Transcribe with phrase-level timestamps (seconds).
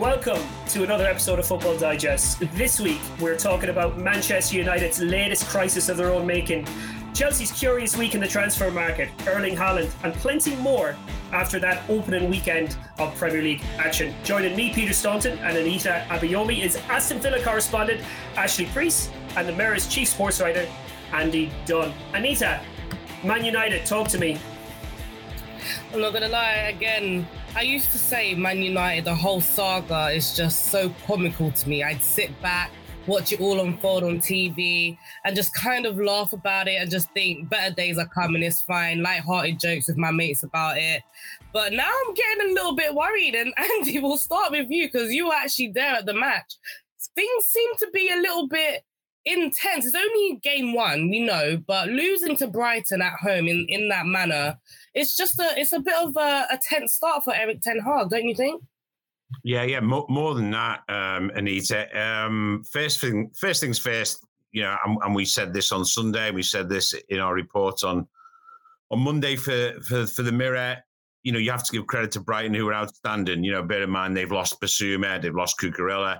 [0.00, 2.40] welcome to another episode of Football Digest.
[2.54, 6.66] This week, we're talking about Manchester United's latest crisis of their own making,
[7.12, 10.96] Chelsea's curious week in the transfer market, Erling Haaland, and plenty more
[11.32, 14.14] after that opening weekend of Premier League action.
[14.24, 18.00] Joining me, Peter Staunton, and Anita Abayomi is Aston Villa correspondent
[18.36, 20.66] Ashley Priest and the Mirror's chief sports writer,
[21.12, 21.92] Andy Dunn.
[22.14, 22.62] Anita,
[23.22, 24.38] Man United, talk to me.
[25.92, 27.26] I'm not gonna lie, again,
[27.56, 31.82] I used to say Man United, the whole saga is just so comical to me.
[31.82, 32.70] I'd sit back,
[33.08, 37.10] watch it all unfold on TV, and just kind of laugh about it and just
[37.12, 41.02] think better days are coming, it's fine, light-hearted jokes with my mates about it.
[41.52, 45.12] But now I'm getting a little bit worried, and Andy, we'll start with you because
[45.12, 46.54] you were actually there at the match.
[47.16, 48.84] Things seem to be a little bit
[49.24, 49.86] intense.
[49.86, 54.06] It's only game one, we know, but losing to Brighton at home in, in that
[54.06, 54.56] manner,
[54.94, 58.10] it's just a it's a bit of a, a tense start for Erik Ten Hag,
[58.10, 58.62] don't you think?
[59.44, 61.86] Yeah, yeah, more, more than that, um, Anita.
[61.98, 64.26] Um, first thing, first things first.
[64.52, 66.32] You know, and, and, we said this on Sunday.
[66.32, 68.08] We said this in our report on
[68.90, 70.78] on Monday for for for the Mirror.
[71.22, 73.44] You know, you have to give credit to Brighton, who are outstanding.
[73.44, 76.16] You know, bear in mind they've lost Bissouma, they've lost Cucurella,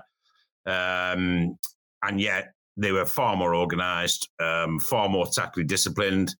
[0.65, 1.57] um,
[2.03, 6.33] and yet they were far more organised, um, far more tactically disciplined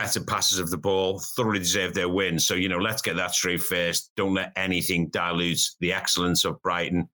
[0.00, 2.38] better passes of the ball, thoroughly deserved their win.
[2.38, 4.12] So, you know, let's get that straight first.
[4.16, 7.06] Don't let anything dilute the excellence of Brighton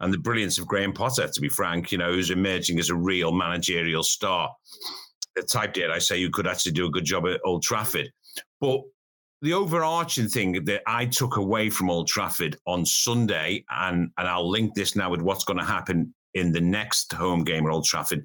[0.00, 2.94] and the brilliance of Graham Potter, to be frank, you know, who's emerging as a
[2.94, 4.54] real managerial star.
[5.34, 8.12] The type, dare I say, who could actually do a good job at Old Trafford.
[8.60, 8.82] But
[9.40, 14.50] the overarching thing that I took away from Old Trafford on Sunday, and, and I'll
[14.50, 17.86] link this now with what's going to happen in the next home game at Old
[17.86, 18.22] Trafford,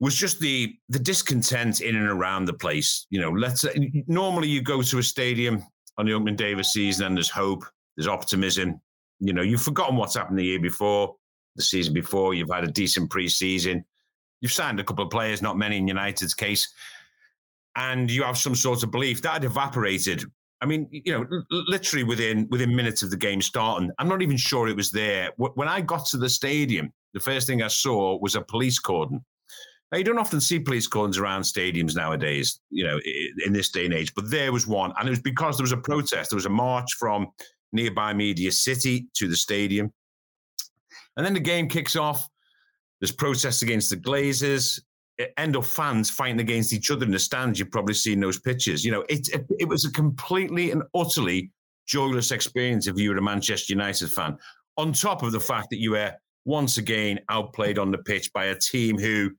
[0.00, 3.06] was just the the discontent in and around the place.
[3.10, 3.72] You know, let's uh,
[4.06, 5.62] normally you go to a stadium
[5.98, 7.64] on the opening day of a season and there's hope,
[7.96, 8.80] there's optimism.
[9.20, 11.14] You know, you've forgotten what's happened the year before,
[11.56, 12.32] the season before.
[12.32, 13.84] You've had a decent preseason.
[14.40, 16.72] You've signed a couple of players, not many in United's case,
[17.76, 20.24] and you have some sort of belief that had evaporated.
[20.62, 23.90] I mean, you know, literally within within minutes of the game starting.
[23.98, 25.30] I'm not even sure it was there.
[25.36, 29.22] When I got to the stadium, the first thing I saw was a police cordon
[29.90, 33.00] now, you don't often see police cordons around stadiums nowadays, you know,
[33.44, 34.92] in this day and age, but there was one.
[34.98, 36.30] And it was because there was a protest.
[36.30, 37.28] There was a march from
[37.72, 39.92] nearby Media City to the stadium.
[41.16, 42.28] And then the game kicks off.
[43.00, 44.80] There's protests against the Glazers.
[45.36, 47.58] End up fans fighting against each other in the stands.
[47.58, 48.84] You've probably seen those pictures.
[48.84, 51.50] You know, it, it, it was a completely and utterly
[51.86, 54.38] joyless experience if you were a Manchester United fan.
[54.76, 56.12] On top of the fact that you were
[56.44, 59.30] once again outplayed on the pitch by a team who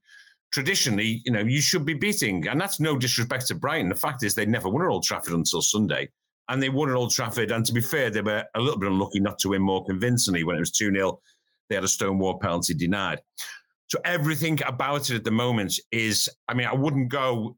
[0.52, 2.46] traditionally, you know, you should be beating.
[2.46, 3.88] And that's no disrespect to Brighton.
[3.88, 6.08] The fact is, they never won at Old Trafford until Sunday.
[6.48, 7.50] And they won at Old Trafford.
[7.50, 10.44] And to be fair, they were a little bit unlucky not to win more convincingly
[10.44, 11.20] when it was 2 0.
[11.68, 13.20] They had a Stonewall penalty denied.
[13.88, 17.56] So everything about it at the moment is, I mean, I wouldn't go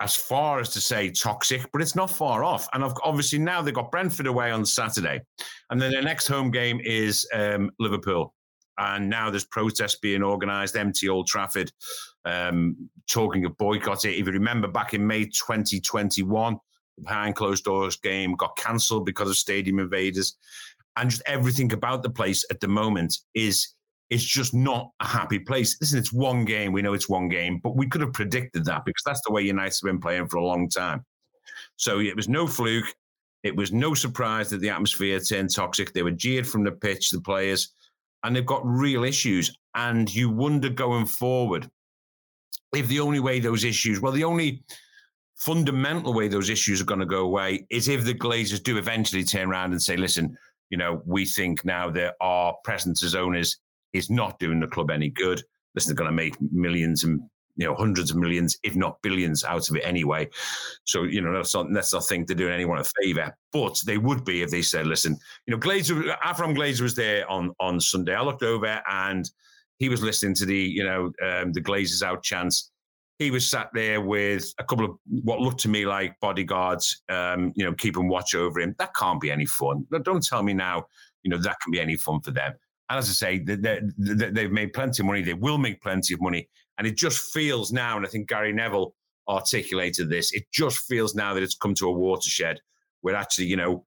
[0.00, 2.68] as far as to say toxic, but it's not far off.
[2.72, 5.20] And obviously now they've got Brentford away on Saturday.
[5.70, 8.33] And then their next home game is um, Liverpool
[8.78, 11.72] and now there's protests being organised, empty Old Trafford,
[12.24, 14.12] um, talking of boycotting.
[14.12, 16.58] If you remember back in May 2021,
[16.96, 20.36] the behind closed doors game got cancelled because of stadium invaders,
[20.96, 23.74] and just everything about the place at the moment is
[24.10, 25.76] it's just not a happy place.
[25.80, 26.72] Listen, it's one game.
[26.72, 29.42] We know it's one game, but we could have predicted that because that's the way
[29.42, 31.04] United have been playing for a long time.
[31.76, 32.94] So it was no fluke.
[33.42, 35.92] It was no surprise that the atmosphere turned toxic.
[35.92, 37.72] They were jeered from the pitch, the players
[38.24, 39.56] and they've got real issues.
[39.76, 41.70] And you wonder going forward
[42.74, 44.64] if the only way those issues, well, the only
[45.36, 49.24] fundamental way those issues are going to go away is if the Glazers do eventually
[49.24, 50.36] turn around and say, listen,
[50.70, 53.58] you know, we think now that our presence as owners
[53.92, 55.42] is not doing the club any good.
[55.74, 57.20] Listen, they're going to make millions and
[57.56, 60.28] you know hundreds of millions, if not billions, out of it anyway.
[60.84, 63.98] So you know let's not let's not think they're doing anyone a favour, but they
[63.98, 65.16] would be if they said, "Listen,
[65.46, 68.14] you know, Glazer, Avram Glazer was there on on Sunday.
[68.14, 69.28] I looked over and
[69.78, 72.70] he was listening to the you know um, the Glazers out chants.
[73.18, 77.52] He was sat there with a couple of what looked to me like bodyguards, um,
[77.54, 78.74] you know, keeping watch over him.
[78.78, 79.86] That can't be any fun.
[80.02, 80.86] Don't tell me now,
[81.22, 82.54] you know, that can be any fun for them.
[82.90, 85.22] And as I say, they, they, they've made plenty of money.
[85.22, 86.48] They will make plenty of money.
[86.78, 88.94] And it just feels now, and I think Gary Neville
[89.28, 92.60] articulated this, it just feels now that it's come to a watershed
[93.00, 93.84] where actually, you know,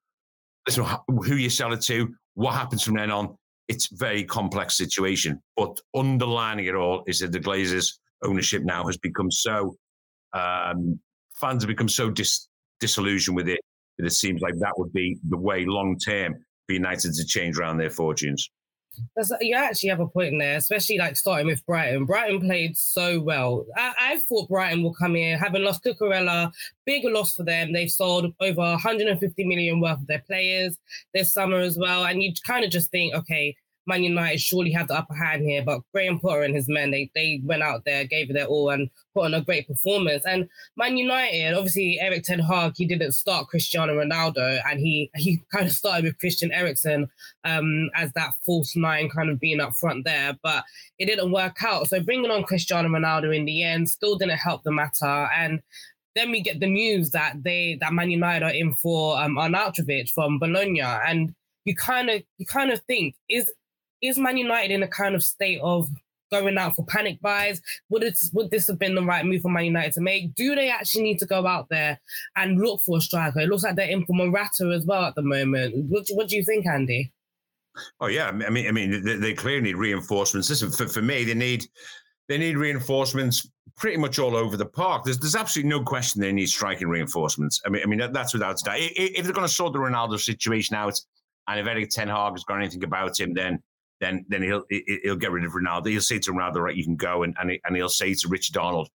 [0.66, 3.36] listen, who you sell it to, what happens from then on,
[3.68, 5.42] it's very complex situation.
[5.56, 7.94] But underlining it all is that the Glazers
[8.24, 9.76] ownership now has become so,
[10.34, 11.00] um,
[11.40, 12.48] fans have become so dis-
[12.80, 13.60] disillusioned with it
[13.98, 16.36] that it seems like that would be the way long term.
[16.68, 18.50] for United to change around their fortunes.
[19.16, 22.06] That's, you actually have a point in there, especially like starting with Brighton.
[22.06, 23.66] Brighton played so well.
[23.76, 26.52] I, I thought Brighton will come here, having lost Cucurella,
[26.86, 27.74] big loss for them.
[27.74, 30.78] They've sold over 150 million worth of their players
[31.14, 32.06] this summer as well.
[32.06, 33.56] And you kind of just think, okay,
[33.88, 35.64] Man United surely have the upper hand here.
[35.64, 38.70] But Graham Potter and his men, they they went out there, gave it their all,
[38.70, 40.24] and put on a great performance.
[40.26, 45.42] And Man United, obviously, Erik Ten Hag, he didn't start Cristiano Ronaldo, and he he
[45.52, 47.10] kind of started with Christian Eriksen
[47.46, 50.38] um, as that false nine, kind of being up front there.
[50.44, 50.64] But
[51.00, 51.88] it didn't work out.
[51.88, 55.30] So bringing on Cristiano Ronaldo in the end still didn't help the matter.
[55.36, 55.62] And
[56.18, 60.10] then we get the news that they that Man United are in for um, Arnautovic
[60.12, 63.52] from Bologna, and you kind of you kind of think is
[64.02, 65.90] is Man United in a kind of state of
[66.32, 67.62] going out for panic buys?
[67.90, 70.36] Would it would this have been the right move for Man United to make?
[70.36, 72.00] Do they actually need to go out there
[72.36, 73.40] and look for a striker?
[73.40, 75.76] It looks like they're in for Morata as well at the moment.
[75.90, 77.12] What, what do you think, Andy?
[78.00, 80.50] Oh yeah, I mean, I mean, they, they clearly need reinforcements.
[80.50, 81.66] Listen, for, for me, they need
[82.28, 85.04] they need reinforcements pretty much all over the park.
[85.04, 87.62] There's there's absolutely no question they need striking reinforcements.
[87.66, 88.78] I mean, I mean that, that's without doubt.
[88.80, 91.00] If they're going to sort the Ronaldo situation out,
[91.48, 93.62] and if Erik Ten Hag has got anything about him, then
[94.00, 95.88] then then he'll he'll get rid of Ronaldo.
[95.90, 98.58] He'll say to Ronaldo, right, you can go, and and, and he'll say to Richard
[98.58, 98.90] Arnold,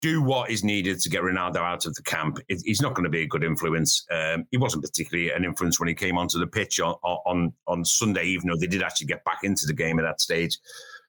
[0.00, 2.38] do what is needed to get Ronaldo out of the camp.
[2.48, 4.06] It, he's not going to be a good influence.
[4.10, 7.84] Um, he wasn't particularly an influence when he came onto the pitch on, on on
[7.84, 10.58] Sunday, even though they did actually get back into the game at that stage.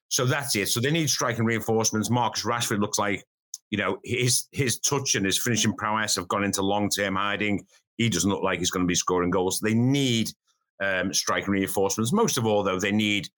[0.08, 0.68] So that's it.
[0.68, 2.10] So they need striking reinforcements.
[2.10, 3.24] Marcus Rashford looks like,
[3.70, 7.64] you know, his his touch and his finishing prowess have gone into long term hiding.
[7.96, 9.60] He doesn't look like he's going to be scoring goals.
[9.60, 10.30] They need
[10.80, 12.12] um, striking reinforcements.
[12.12, 13.28] Most of all, though, they need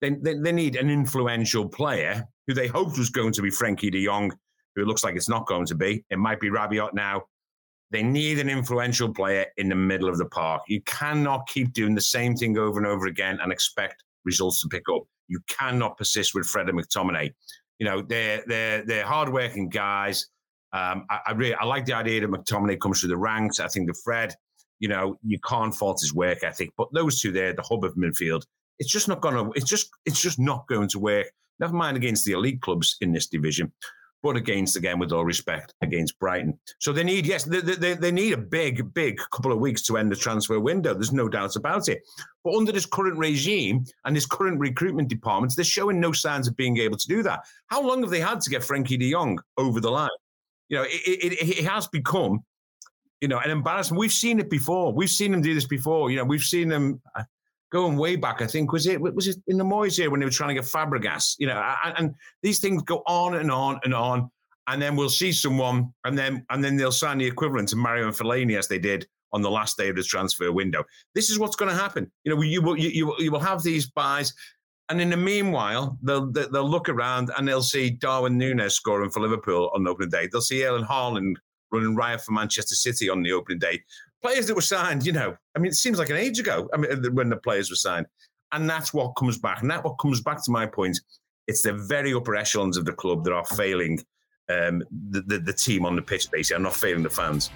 [0.00, 3.90] they, they, they, need an influential player who they hoped was going to be Frenkie
[3.90, 4.32] de Jong,
[4.74, 6.04] who it looks like it's not going to be.
[6.10, 7.22] It might be Rabiot now.
[7.92, 10.62] They need an influential player in the middle of the park.
[10.66, 14.68] You cannot keep doing the same thing over and over again and expect results to
[14.68, 15.02] pick up.
[15.28, 17.32] You cannot persist with Fred and McTominay.
[17.78, 20.26] You know, they're they're they're hardworking guys.
[20.72, 23.60] Um, I, I really I like the idea that McTominay comes through the ranks.
[23.60, 24.34] I think the Fred
[24.82, 26.70] you know, you can't fault his work ethic.
[26.76, 28.42] But those two there, the hub of midfield,
[28.80, 29.52] it's just not going to.
[29.56, 31.28] It's just it's just not going to work.
[31.60, 33.70] Never mind against the elite clubs in this division,
[34.24, 36.58] but against again, with all respect, against Brighton.
[36.80, 39.98] So they need yes, they, they, they need a big, big couple of weeks to
[39.98, 40.94] end the transfer window.
[40.94, 42.02] There's no doubt about it.
[42.42, 46.56] But under this current regime and this current recruitment departments, they're showing no signs of
[46.56, 47.44] being able to do that.
[47.68, 50.10] How long have they had to get Frenkie De Jong over the line?
[50.70, 52.42] You know, it, it, it has become
[53.22, 54.00] you know, an embarrassment.
[54.00, 54.92] We've seen it before.
[54.92, 56.10] We've seen them do this before.
[56.10, 57.22] You know, we've seen them uh,
[57.70, 58.42] going way back.
[58.42, 60.60] I think was it was it in the Moyes here when they were trying to
[60.60, 61.36] get Fabregas.
[61.38, 64.28] You know, and, and these things go on and on and on,
[64.66, 68.16] and then we'll see someone, and then and then they'll sign the equivalent to Marouane
[68.16, 70.82] Fellaini as they did on the last day of the transfer window.
[71.14, 72.10] This is what's going to happen.
[72.24, 74.34] You know, you will you, you, you will have these buys.
[74.88, 79.20] And in the meanwhile, they'll they'll look around and they'll see Darwin Nunez scoring for
[79.20, 80.28] Liverpool on opening day.
[80.30, 81.36] They'll see Erling Haaland
[81.72, 83.82] running riot for Manchester City on the opening day.
[84.22, 86.68] Players that were signed, you know, I mean, it seems like an age ago.
[86.72, 88.06] I mean, when the players were signed,
[88.52, 89.62] and that's what comes back.
[89.62, 91.00] And that what comes back to my point.
[91.48, 93.98] It's the very upper echelons of the club that are failing
[94.48, 96.30] um, the, the, the team on the pitch.
[96.30, 97.50] Basically, are not failing the fans.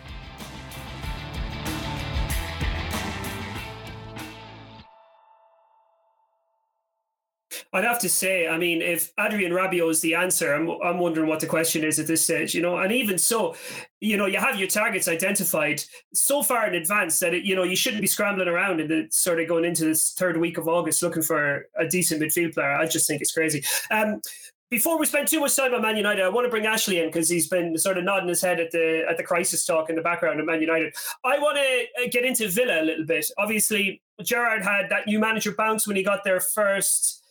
[7.72, 11.28] I'd have to say, I mean, if Adrien Rabiot is the answer, I'm, I'm wondering
[11.28, 12.78] what the question is at this stage, you know.
[12.78, 13.56] And even so,
[14.00, 15.82] you know, you have your targets identified
[16.14, 19.06] so far in advance that, it, you know, you shouldn't be scrambling around and the,
[19.10, 22.72] sort of going into this third week of August looking for a decent midfield player.
[22.72, 23.64] I just think it's crazy.
[23.90, 24.20] Um,
[24.68, 27.06] before we spend too much time on Man United, I want to bring Ashley in
[27.06, 29.96] because he's been sort of nodding his head at the at the crisis talk in
[29.96, 30.92] the background of Man United.
[31.24, 33.30] I want to uh, get into Villa a little bit.
[33.38, 37.22] Obviously, Gerrard had that new manager bounce when he got there first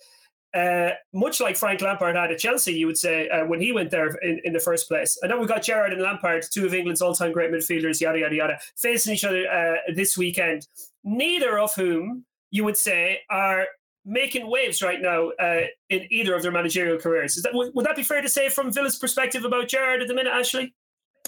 [0.56, 3.92] uh, much like Frank Lampard had at Chelsea, you would say, uh, when he went
[3.92, 5.18] there in, in the first place.
[5.22, 8.20] And then we've got Gerrard and Lampard, two of England's all time great midfielders, yada,
[8.20, 10.68] yada, yada, facing each other uh, this weekend.
[11.04, 13.66] Neither of whom, you would say, are
[14.06, 17.36] making waves right now uh, in either of their managerial careers.
[17.44, 20.14] That, would, would that be fair to say from Villa's perspective about Gerrard at the
[20.14, 20.74] minute, Ashley?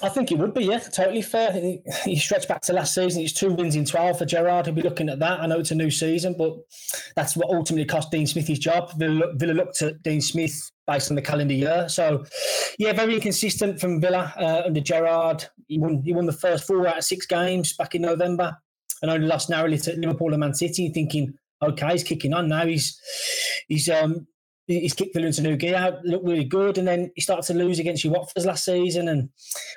[0.04, 1.80] I think it would be, yeah, totally fair.
[2.06, 4.66] You stretch back to last season, it's two wins in 12 for Gerrard.
[4.66, 5.39] He'll be looking at that.
[5.39, 6.56] I know it's a new season, but
[7.16, 8.92] that's what ultimately cost Dean Smith his job.
[8.98, 11.89] Villa, Villa looked at Dean Smith based on the calendar year.
[11.89, 12.25] So,
[12.77, 15.46] yeah, very inconsistent from Villa uh, under Gerrard.
[15.68, 18.56] He won, he won the first four out of six games back in November
[19.01, 22.66] and only lost narrowly to Liverpool and Man City, thinking, okay, he's kicking on now.
[22.66, 23.00] He's
[23.68, 24.27] he's um
[24.67, 27.79] he's kicked Villa into new gear, looked really good, and then he started to lose
[27.79, 29.07] against you Watford last season.
[29.07, 29.29] And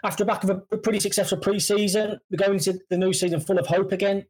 [0.04, 3.58] after the back of a pretty successful pre-season, we're going into the new season full
[3.58, 4.26] of hope again.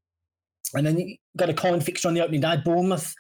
[0.74, 3.14] And then you got a coin fixture on the opening day, Bournemouth.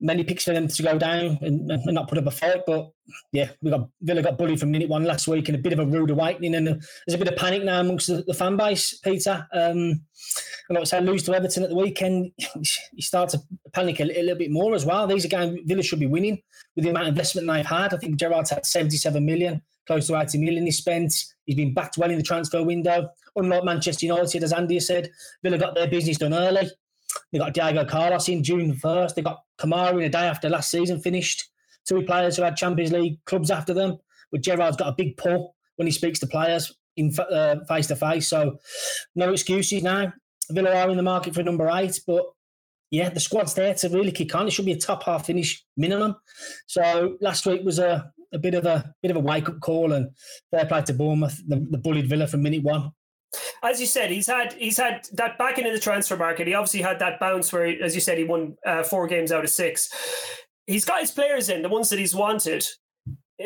[0.00, 2.62] Many picks for them to go down and, and, not put up a fight.
[2.66, 2.90] But
[3.30, 5.78] yeah, we got Villa got bullied from minute one last week and a bit of
[5.78, 6.56] a rude awakening.
[6.56, 9.46] And there's a bit of panic now amongst the, the fan base, Peter.
[9.52, 10.02] Um,
[10.72, 13.42] and like I said, lose to Everton at the weekend, you start to
[13.74, 15.06] panic a, little bit more as well.
[15.06, 16.40] These are games Villa should be winning
[16.74, 17.92] with the amount of investment they've had.
[17.92, 21.12] I think Gerrard's had 77 million, close to 80 million he spent.
[21.44, 23.10] He's been backed well in the transfer window.
[23.36, 25.10] Unlike Manchester United, as Andy said,
[25.42, 26.70] Villa got their business done early.
[27.32, 29.14] They got Diego Carlos in June 1st.
[29.14, 31.50] They got Kamara in a day after last season finished.
[31.86, 33.98] Two players who had Champions League clubs after them.
[34.30, 37.12] But Gerrard's got a big pull when he speaks to players in
[37.68, 38.28] face to face.
[38.28, 38.58] So
[39.14, 40.14] no excuses now.
[40.52, 42.24] Villa are in the market for number eight, but
[42.90, 44.46] yeah, the squad's there to really kick on.
[44.46, 46.16] It should be a top half finish minimum.
[46.66, 49.92] So last week was a, a bit of a bit of a wake up call
[49.92, 50.10] and
[50.50, 52.92] fair play to Bournemouth, the, the bullied Villa from minute one
[53.62, 56.46] as you said, he's had he's had that back into the transfer market.
[56.46, 59.44] He obviously had that bounce where, as you said, he won uh, four games out
[59.44, 59.90] of six.
[60.66, 62.66] He's got his players in the ones that he's wanted.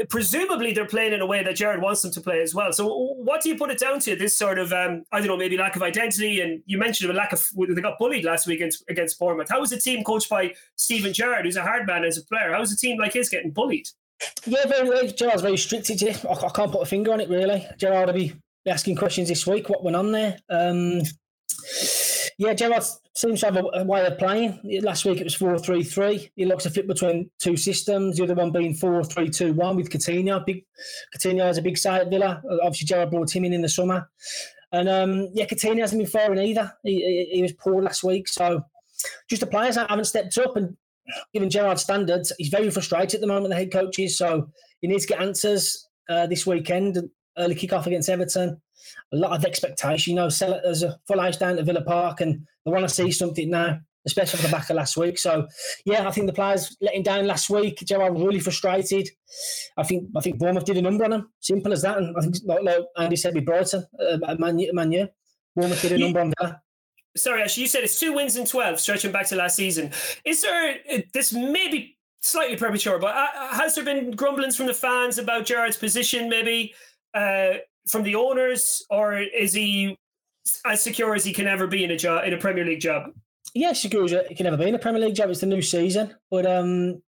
[0.08, 2.72] Presumably, they're playing in a way that Gerrard wants them to play as well.
[2.72, 4.16] So, what do you put it down to?
[4.16, 7.14] This sort of um, I don't know, maybe lack of identity, and you mentioned a
[7.14, 9.48] lack of they got bullied last week against, against Bournemouth.
[9.48, 12.52] How is a team coached by Steven Gerrard, who's a hard man as a player?
[12.52, 13.88] How is a team like his getting bullied?
[14.46, 15.12] Yeah, very.
[15.12, 15.90] Gerrard's very strict.
[15.90, 17.66] I, I can't put a finger on it really.
[17.78, 18.34] Gerrard will be
[18.66, 19.68] asking questions this week.
[19.68, 20.38] What went on there?
[20.48, 21.02] Um,
[22.38, 24.61] yeah, Gerrard seems to have a, way of playing.
[24.83, 26.31] Last week it was 4 3 3.
[26.37, 29.76] He likes to flip between two systems, the other one being 4 3 2 1
[29.76, 30.45] with Coutinho.
[30.45, 30.64] Big,
[31.16, 32.43] Coutinho has a big side at Villa.
[32.62, 34.11] Obviously, Gerrard brought him in in the summer.
[34.73, 36.73] And um, yeah, Coutinho hasn't been firing either.
[36.83, 38.28] He, he, he, was poor last week.
[38.28, 38.62] So
[39.31, 40.57] just the players that haven't stepped up.
[40.57, 40.76] And
[41.33, 44.19] given Gerrard's standards, he's very frustrated at the moment, the head coach is.
[44.19, 44.50] So
[44.83, 46.99] he needs to get answers uh, this weekend
[47.38, 48.61] early kick-off against Everton.
[49.12, 51.82] A lot of expectation, you know, sell it as a full house down at Villa
[51.82, 55.18] Park and they want to see something now, especially for the back of last week.
[55.18, 55.46] So,
[55.84, 57.78] yeah, I think the players let letting down last week.
[57.84, 59.08] Gerrard was really frustrated.
[59.76, 61.32] I think I think Bournemouth did a number on them.
[61.40, 61.98] Simple as that.
[61.98, 65.08] And I think, like, like Andy said with Brighton, uh, Man, Man U,
[65.54, 66.60] Bournemouth did a number on Villa
[67.16, 69.90] sorry, Ash, you said it's two wins in 12, stretching back to last season.
[70.26, 70.76] Is there,
[71.14, 75.46] this may be slightly premature, but uh, has there been grumblings from the fans about
[75.46, 76.75] Gerrard's position, maybe?
[77.16, 77.54] uh,
[77.88, 79.99] from the owners, or is he
[80.64, 83.11] as secure as he can ever be in a job in a Premier League job?
[83.55, 85.31] Yeah, secure as he can ever be in a Premier League job.
[85.31, 87.02] It's the new season, but um,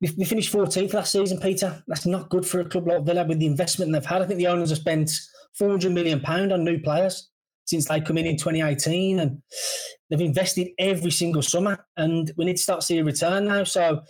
[0.00, 1.82] we, we finished 14th last season, Peter.
[1.86, 4.22] That's not good for a club like Villa with the investment they've had.
[4.22, 5.10] I think the owners have spent
[5.58, 7.28] 400 million pound on new players
[7.64, 9.42] since they come in in 2018, and
[10.10, 13.64] they've invested every single summer, and we need to start seeing a return now.
[13.64, 14.02] So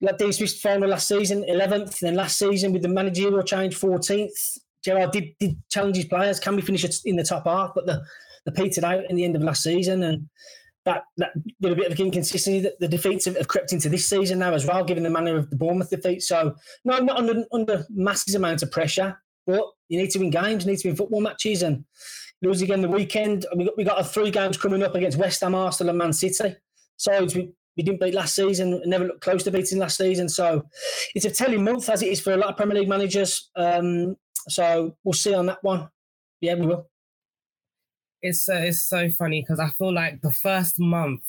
[0.00, 2.00] like Dean Smith's final last season, 11th.
[2.00, 4.58] Then last season with the managerial change, 14th.
[4.88, 6.40] Gerrard did, did challenge his players.
[6.40, 7.72] Can we finish in the top half?
[7.74, 8.02] But the,
[8.46, 10.02] the petered out in the end of last season.
[10.02, 10.28] And
[10.86, 12.60] that, that with a bit of inconsistency.
[12.60, 15.36] That the defeats have, have, crept into this season now as well, given the manner
[15.36, 16.22] of the Bournemouth defeat.
[16.22, 16.54] So,
[16.84, 20.70] no, not under, under massive amounts of pressure, but you need to win games, you
[20.70, 21.62] need to win football matches.
[21.62, 21.84] And
[22.40, 23.44] lose again the weekend.
[23.54, 26.56] We got, we got three games coming up against West Ham, Arsenal, and Man City.
[26.96, 30.28] Sides we we didn't beat last season, never looked close to beating last season.
[30.28, 30.64] So
[31.14, 33.50] it's a telling month as it is for a lot of Premier League managers.
[33.54, 34.16] Um,
[34.48, 35.88] so we'll see on that one.
[36.40, 36.88] Yeah, we will.
[38.22, 41.20] It's uh, it's so funny because I feel like the first month,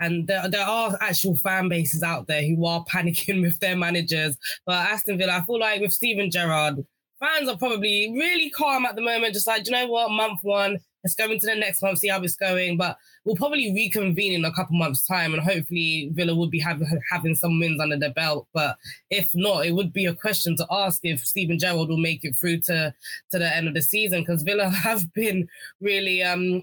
[0.00, 4.36] and there, there are actual fan bases out there who are panicking with their managers.
[4.66, 6.76] But Aston Villa, I feel like with Steven Gerrard,
[7.18, 9.34] fans are probably really calm at the moment.
[9.34, 12.22] Just like, you know what, month one, let's go into the next month, see how
[12.22, 12.76] it's going.
[12.76, 16.82] But we'll probably reconvene in a couple months' time, and hopefully Villa will be have,
[17.10, 18.48] having some wins under their belt.
[18.52, 18.76] But
[19.10, 22.36] if not, it would be a question to ask if Steven Gerrard will make it
[22.36, 22.94] through to
[23.30, 25.48] to the end of the season because Villa have been
[25.80, 26.22] really.
[26.22, 26.62] um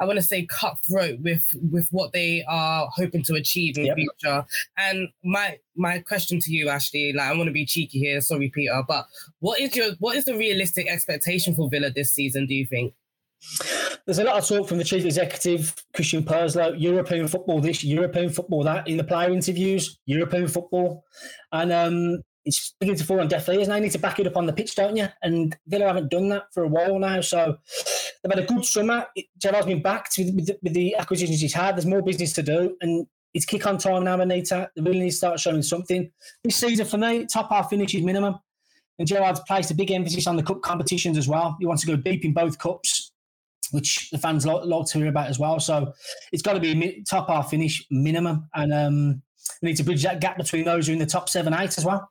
[0.00, 3.96] I want to say cutthroat with with what they are hoping to achieve in yep.
[3.96, 4.46] the future.
[4.76, 8.50] And my my question to you, Ashley, like I want to be cheeky here, sorry,
[8.54, 9.06] Peter, but
[9.40, 12.46] what is your what is the realistic expectation for Villa this season?
[12.46, 12.94] Do you think?
[14.04, 18.30] There's a lot of talk from the chief executive, Christian Purslow, European football this, European
[18.30, 21.04] football that, in the player interviews, European football.
[21.52, 23.68] And um, it's beginning to fall on deaf ears.
[23.68, 25.08] Now you need to back it up on the pitch, don't you?
[25.22, 27.20] And Villa haven't done that for a while now.
[27.20, 27.58] So
[28.22, 29.06] they've had a good summer.
[29.36, 31.76] Gerrard's been backed with, with, the, with the acquisitions he's had.
[31.76, 32.76] There's more business to do.
[32.80, 34.70] And it's kick on time now, Anita.
[34.74, 36.10] They really need to start showing something.
[36.42, 38.38] This season, for me, top half finishes minimum.
[38.98, 41.56] And Gerrard's placed a big emphasis on the cup competitions as well.
[41.60, 43.07] He wants to go deep in both cups
[43.70, 45.60] which the fans like to hear about as well.
[45.60, 45.92] So
[46.32, 49.22] it's got to be a top half finish minimum, and um,
[49.62, 51.76] we need to bridge that gap between those who are in the top seven, eight
[51.78, 52.10] as well.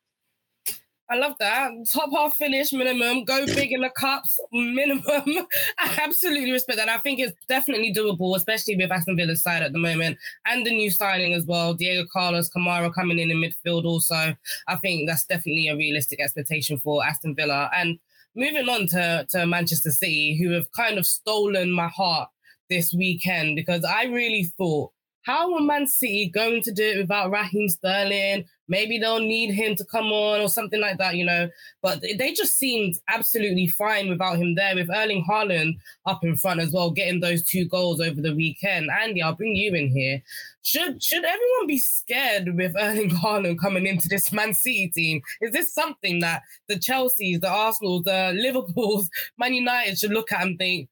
[1.10, 1.72] I love that.
[1.90, 3.24] Top half finish minimum.
[3.24, 5.04] Go big in the cups minimum.
[5.80, 6.90] I absolutely respect that.
[6.90, 10.72] I think it's definitely doable, especially with Aston Villa's side at the moment and the
[10.72, 11.74] new signing as well.
[11.74, 14.36] Diego Carlos, Kamara coming in in midfield also.
[14.68, 17.70] I think that's definitely a realistic expectation for Aston Villa.
[17.74, 18.00] And
[18.38, 22.30] moving on to, to Manchester City, who have kind of stolen my heart
[22.70, 24.92] this weekend because I really thought
[25.28, 28.46] how are Man City going to do it without Raheem Sterling?
[28.70, 31.50] Maybe they'll need him to come on or something like that, you know.
[31.82, 36.62] But they just seemed absolutely fine without him there, with Erling Haaland up in front
[36.62, 38.90] as well, getting those two goals over the weekend.
[38.90, 40.24] Andy, I'll bring you in here.
[40.62, 45.22] Should should everyone be scared with Erling Haaland coming into this Man City team?
[45.42, 50.44] Is this something that the Chelseas, the Arsenals, the Liverpools, Man United should look at
[50.44, 50.88] and think,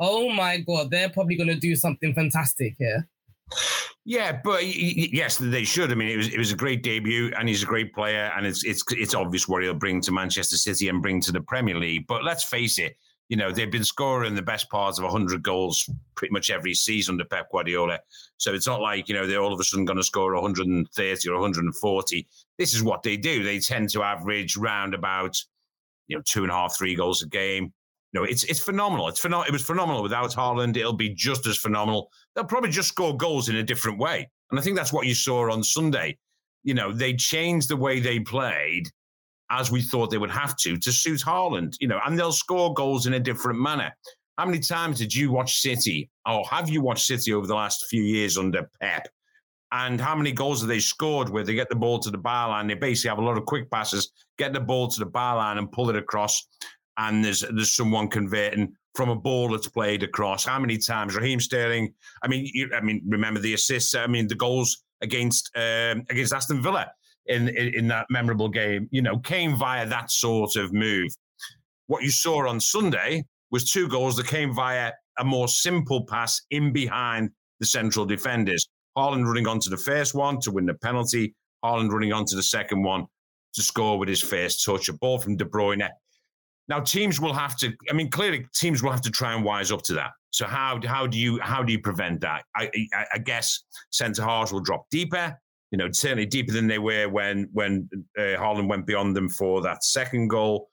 [0.00, 3.08] oh my God, they're probably going to do something fantastic here?
[4.04, 5.92] Yeah, but yes, they should.
[5.92, 8.46] I mean, it was it was a great debut, and he's a great player, and
[8.46, 11.76] it's it's it's obvious what he'll bring to Manchester City and bring to the Premier
[11.76, 12.06] League.
[12.06, 12.96] But let's face it,
[13.28, 17.14] you know they've been scoring the best parts of 100 goals pretty much every season
[17.14, 18.00] under Pep Guardiola.
[18.38, 21.28] So it's not like you know they're all of a sudden going to score 130
[21.28, 22.26] or 140.
[22.56, 23.42] This is what they do.
[23.42, 25.38] They tend to average round about
[26.06, 27.74] you know two and a half, three goals a game
[28.12, 29.08] you know, it's it's phenomenal.
[29.08, 29.48] It's phenomenal.
[29.48, 30.76] It was phenomenal without Haaland.
[30.76, 32.10] It'll be just as phenomenal.
[32.38, 35.14] They'll probably just score goals in a different way, and I think that's what you
[35.16, 36.16] saw on Sunday.
[36.62, 38.84] You know, they changed the way they played
[39.50, 41.74] as we thought they would have to to suit Haaland.
[41.80, 43.90] You know, and they'll score goals in a different manner.
[44.36, 47.86] How many times did you watch City, or have you watched City over the last
[47.90, 49.08] few years under Pep?
[49.72, 52.68] And how many goals have they scored where they get the ball to the byline?
[52.68, 55.72] They basically have a lot of quick passes, get the ball to the byline and
[55.72, 56.46] pull it across
[56.98, 60.44] and there's there's someone converting from a ball that's played across.
[60.44, 61.94] How many times Raheem Sterling?
[62.20, 63.94] I mean, you, I mean, remember the assists?
[63.94, 66.90] I mean, the goals against um, against Aston Villa
[67.26, 68.88] in, in, in that memorable game.
[68.90, 71.12] You know, came via that sort of move.
[71.86, 76.42] What you saw on Sunday was two goals that came via a more simple pass
[76.50, 78.68] in behind the central defenders.
[78.96, 81.36] Haaland running onto the first one to win the penalty.
[81.64, 83.06] Haaland running onto the second one
[83.54, 84.88] to score with his first touch.
[84.88, 85.88] A ball from De Bruyne
[86.68, 87.72] now teams will have to.
[87.90, 90.10] I mean, clearly teams will have to try and wise up to that.
[90.30, 92.44] So how how do you how do you prevent that?
[92.54, 95.38] I, I, I guess centre halves will drop deeper.
[95.70, 99.62] You know, certainly deeper than they were when when uh, Haaland went beyond them for
[99.62, 100.68] that second goal.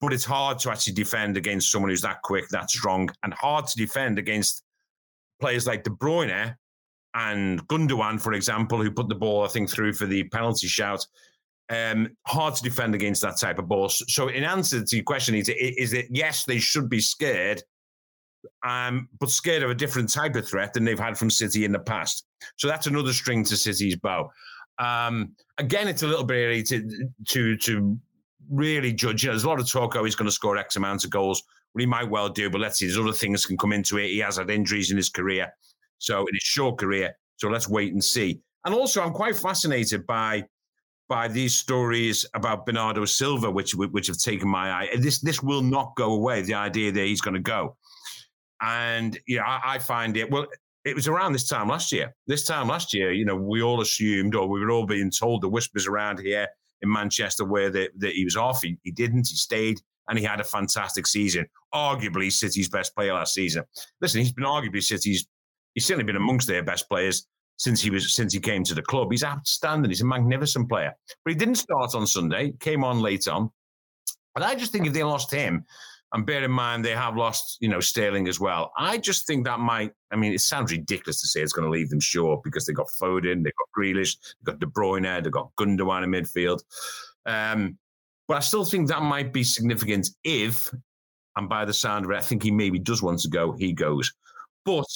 [0.00, 3.68] But it's hard to actually defend against someone who's that quick, that strong, and hard
[3.68, 4.64] to defend against
[5.40, 6.56] players like De Bruyne
[7.14, 11.06] and Gundogan, for example, who put the ball I think through for the penalty shout
[11.70, 13.88] um, hard to defend against that type of ball.
[13.88, 17.62] So, in answer to your question, is, is that yes, they should be scared,
[18.66, 21.72] um, but scared of a different type of threat than they've had from City in
[21.72, 22.24] the past.
[22.56, 24.30] So that's another string to City's bow.
[24.78, 27.98] Um, again, it's a little bit early to to to
[28.50, 29.22] really judge.
[29.22, 29.96] You know, there's a lot of talk.
[29.96, 31.42] Oh, he's going to score X amount of goals.
[31.74, 32.86] Well, he might well do, but let's see.
[32.86, 34.08] There's other things can come into it.
[34.08, 35.52] He has had injuries in his career,
[35.98, 37.16] so in his short career.
[37.36, 38.40] So let's wait and see.
[38.64, 40.44] And also, I'm quite fascinated by
[41.08, 44.88] by these stories about Bernardo Silva, which which have taken my eye.
[44.98, 46.42] This this will not go away.
[46.42, 47.76] The idea that he's going to go,
[48.60, 50.46] and you know, I, I find it well.
[50.84, 52.12] It was around this time last year.
[52.26, 55.42] This time last year, you know, we all assumed, or we were all being told
[55.42, 56.48] the whispers around here
[56.80, 58.62] in Manchester where that, that he was off.
[58.62, 59.28] He, he didn't.
[59.28, 61.46] He stayed, and he had a fantastic season.
[61.72, 63.62] Arguably City's best player last season.
[64.00, 65.26] Listen, he's been arguably City's.
[65.74, 68.82] He's certainly been amongst their best players since he was since he came to the
[68.82, 69.10] club.
[69.10, 69.90] He's outstanding.
[69.90, 70.92] He's a magnificent player.
[71.24, 72.52] But he didn't start on Sunday.
[72.60, 73.50] Came on late on,
[74.34, 75.64] and I just think if they lost him,
[76.12, 78.72] and bear in mind they have lost, you know, Sterling as well.
[78.76, 79.92] I just think that might.
[80.10, 82.72] I mean, it sounds ridiculous to say it's going to leave them short because they
[82.72, 86.62] got Foden, they got Grealish, they got De Bruyne, they've got Gundogan in midfield.
[87.24, 87.78] Um,
[88.28, 90.72] but I still think that might be significant if,
[91.36, 93.52] and by the sound of it, I think he maybe does want to go.
[93.52, 94.12] He goes,
[94.64, 94.86] but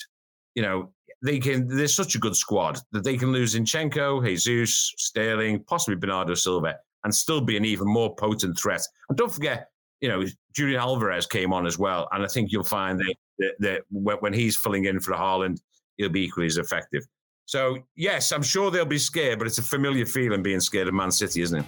[0.54, 1.66] you know, they can.
[1.66, 6.76] They're such a good squad that they can lose Zinchenko, Jesus, Sterling, possibly Bernardo Silva,
[7.04, 8.82] and still be an even more potent threat.
[9.08, 10.24] And don't forget, you know,
[10.54, 14.32] Julian Alvarez came on as well, and I think you'll find that, that, that when
[14.32, 15.60] he's filling in for Haaland,
[15.96, 17.06] he'll be equally as effective.
[17.46, 20.94] So yes, I'm sure they'll be scared, but it's a familiar feeling being scared of
[20.94, 21.66] Man City, isn't it?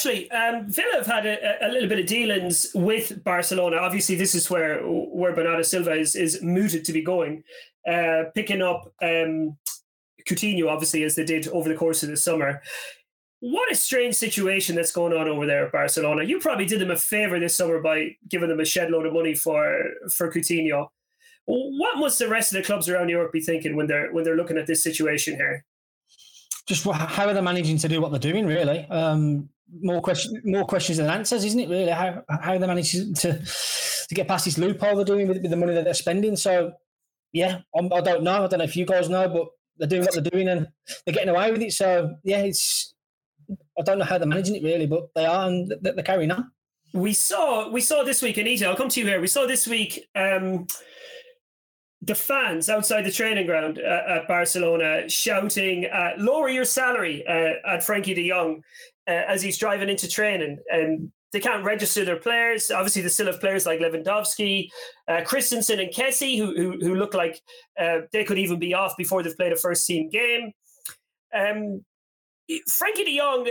[0.00, 3.76] Ashley, um, Villa have had a, a, little bit of dealings with Barcelona.
[3.76, 7.44] Obviously, this is where where Bernardo Silva is, is mooted to be going,
[7.86, 9.58] uh, picking up um,
[10.26, 12.62] Coutinho, obviously, as they did over the course of the summer.
[13.40, 16.24] What a strange situation that's going on over there at Barcelona.
[16.24, 19.12] You probably did them a favour this summer by giving them a shed load of
[19.12, 19.84] money for
[20.14, 20.88] for Coutinho.
[21.44, 24.36] What must the rest of the clubs around Europe be thinking when they're when they're
[24.36, 25.66] looking at this situation here?
[26.66, 28.46] Just how are they managing to do what they're doing?
[28.46, 31.68] Really, um, more questions, more questions than answers, isn't it?
[31.68, 33.42] Really, how how they manage to
[34.10, 36.34] to get past this loophole they're doing with, with the money that they're spending.
[36.36, 36.72] So,
[37.32, 38.44] yeah, I'm, I do not know.
[38.44, 39.46] I don't know if you guys know, but
[39.78, 40.66] they're doing what they're doing and
[41.04, 41.72] they're getting away with it.
[41.72, 42.92] So, yeah, it's
[43.78, 46.50] I don't know how they're managing it really, but they are and they're, carrying on.
[46.92, 48.66] We saw we saw this week, in Anita.
[48.66, 49.20] I'll come to you here.
[49.20, 50.08] We saw this week.
[50.16, 50.66] Um,
[52.02, 57.52] the fans outside the training ground uh, at Barcelona shouting, uh, "Lower your salary!" Uh,
[57.66, 58.62] at Frenkie De Jong
[59.06, 62.70] uh, as he's driving into training, and they can't register their players.
[62.70, 64.68] Obviously, they still have players like Lewandowski,
[65.08, 67.40] uh, Christensen, and Kessie, who, who, who look like
[67.76, 70.52] they could even be off before they've played a first team game.
[71.32, 71.84] Um,
[72.68, 73.48] Frenkie de Jong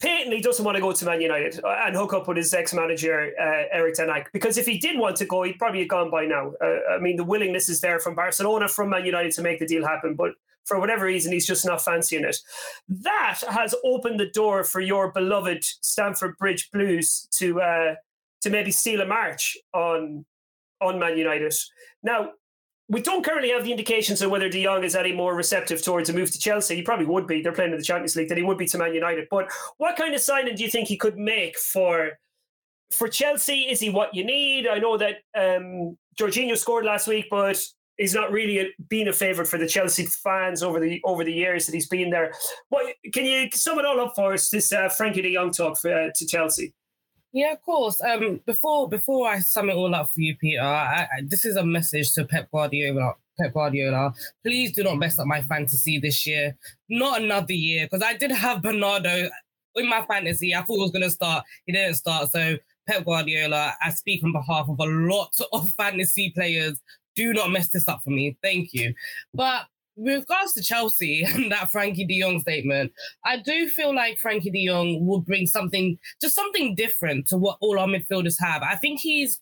[0.00, 3.76] patently doesn't want to go to Man United and hook up with his ex-manager uh,
[3.76, 6.24] Erik ten Hag because if he did want to go, he'd probably have gone by
[6.24, 6.52] now.
[6.60, 9.66] Uh, I mean, the willingness is there from Barcelona, from Man United to make the
[9.66, 10.32] deal happen, but
[10.64, 12.36] for whatever reason, he's just not fancying it.
[12.88, 17.94] That has opened the door for your beloved Stamford Bridge Blues to uh,
[18.42, 20.24] to maybe seal a march on
[20.80, 21.54] on Man United.
[22.02, 22.32] Now,
[22.92, 26.10] we don't currently have the indications of whether De Jong is any more receptive towards
[26.10, 26.76] a move to Chelsea.
[26.76, 27.40] He probably would be.
[27.40, 28.28] They're playing in the Champions League.
[28.28, 29.28] Than he would be to Man United.
[29.30, 32.10] But what kind of signing do you think he could make for
[32.90, 33.62] for Chelsea?
[33.62, 34.66] Is he what you need?
[34.66, 37.58] I know that um, Jorginho scored last week, but
[37.96, 41.64] he's not really been a favourite for the Chelsea fans over the over the years
[41.64, 42.34] that he's been there.
[42.68, 44.50] What can you sum it all up for us?
[44.50, 46.74] This uh, Frenkie De Jong talk for, uh, to Chelsea.
[47.32, 48.00] Yeah, of course.
[48.02, 51.56] Um, before before I sum it all up for you, Peter, I, I, this is
[51.56, 53.14] a message to Pep Guardiola.
[53.40, 54.12] Pep Guardiola,
[54.44, 56.54] please do not mess up my fantasy this year.
[56.90, 59.30] Not another year, because I did have Bernardo
[59.76, 60.54] in my fantasy.
[60.54, 61.44] I thought he was going to start.
[61.64, 62.30] He didn't start.
[62.30, 66.78] So Pep Guardiola, I speak on behalf of a lot of fantasy players.
[67.14, 68.36] Do not mess this up for me.
[68.42, 68.94] Thank you.
[69.32, 72.92] But with regards to Chelsea and that Frenkie de Jong statement,
[73.24, 77.58] I do feel like Frenkie de Jong will bring something, just something different to what
[77.60, 78.62] all our midfielders have.
[78.62, 79.40] I think he's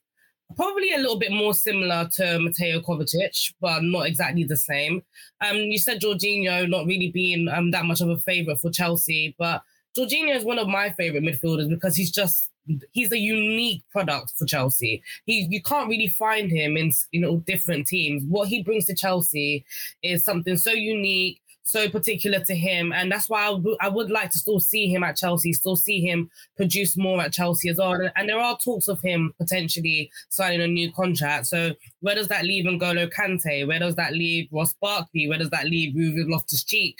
[0.56, 5.02] probably a little bit more similar to Mateo Kovacic, but not exactly the same.
[5.40, 9.34] Um, you said Jorginho not really being um, that much of a favourite for Chelsea,
[9.38, 9.62] but
[9.96, 12.49] Jorginho is one of my favourite midfielders because he's just
[12.92, 15.02] he's a unique product for Chelsea.
[15.26, 18.24] He you can't really find him in you know different teams.
[18.24, 19.64] What he brings to Chelsea
[20.02, 24.10] is something so unique, so particular to him, and that's why I, w- I would
[24.10, 27.78] like to still see him at Chelsea, still see him produce more at Chelsea as
[27.78, 27.92] well.
[28.16, 31.46] And, there are talks of him potentially signing a new contract.
[31.46, 33.66] So where does that leave N'Golo Kante?
[33.66, 35.28] Where does that leave Ross Barkley?
[35.28, 36.96] Where does that leave Ruben Loftus Cheek?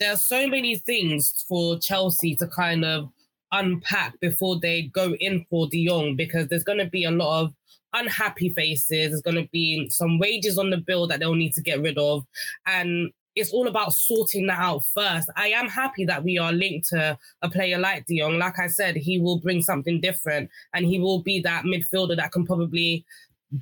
[0.00, 3.10] There are so many things for Chelsea to kind of
[3.54, 7.42] unpack before they go in for De Jong because there's going to be a lot
[7.42, 7.54] of
[7.92, 9.10] unhappy faces.
[9.10, 11.96] There's going to be some wages on the bill that they'll need to get rid
[11.96, 12.24] of.
[12.66, 15.28] And it's all about sorting that out first.
[15.36, 18.38] I am happy that we are linked to a player like De Jong.
[18.38, 22.32] Like I said, he will bring something different and he will be that midfielder that
[22.32, 23.04] can probably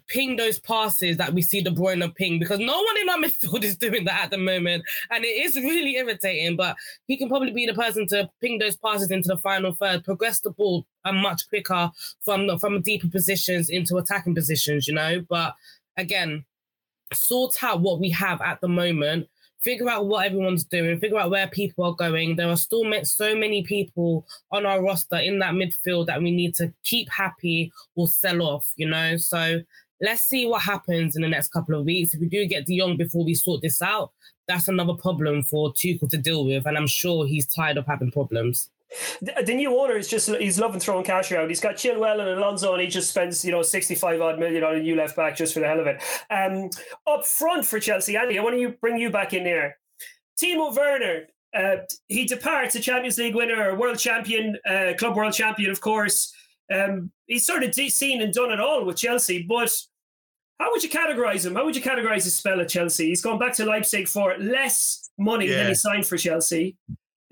[0.08, 3.64] ping those passes that we see De Bruyne ping because no one in our midfield
[3.64, 6.56] is doing that at the moment, and it is really irritating.
[6.56, 6.76] But
[7.06, 10.40] he can probably be the person to ping those passes into the final third, progress
[10.40, 14.86] the ball and much quicker from the, from deeper positions into attacking positions.
[14.88, 15.54] You know, but
[15.96, 16.44] again,
[17.12, 19.28] sort out what we have at the moment.
[19.60, 20.98] Figure out what everyone's doing.
[20.98, 22.34] Figure out where people are going.
[22.34, 26.56] There are still so many people on our roster in that midfield that we need
[26.56, 28.72] to keep happy or sell off.
[28.74, 29.60] You know, so
[30.02, 32.12] let's see what happens in the next couple of weeks.
[32.12, 34.10] If we do get De Jong before we sort this out,
[34.48, 38.10] that's another problem for Tuchel to deal with, and I'm sure he's tired of having
[38.10, 38.68] problems.
[39.22, 41.48] The, the new owner is just he's loving throwing cash around.
[41.48, 44.64] He's got Chilwell and Alonso, and he just spends you know sixty five odd million
[44.64, 46.02] on a new left back just for the hell of it.
[46.30, 46.68] Um,
[47.06, 49.78] up front for Chelsea, Andy, I want to bring you back in there.
[50.38, 51.76] Timo Werner, uh,
[52.08, 56.34] he departs a Champions League winner, world champion, uh, club world champion, of course.
[56.72, 59.70] Um, he's sort of seen and done it all with Chelsea, but
[60.62, 61.56] how would you categorize him?
[61.56, 63.08] How would you categorize his spell at Chelsea?
[63.08, 65.56] He's gone back to Leipzig for less money yeah.
[65.56, 66.76] than he signed for Chelsea.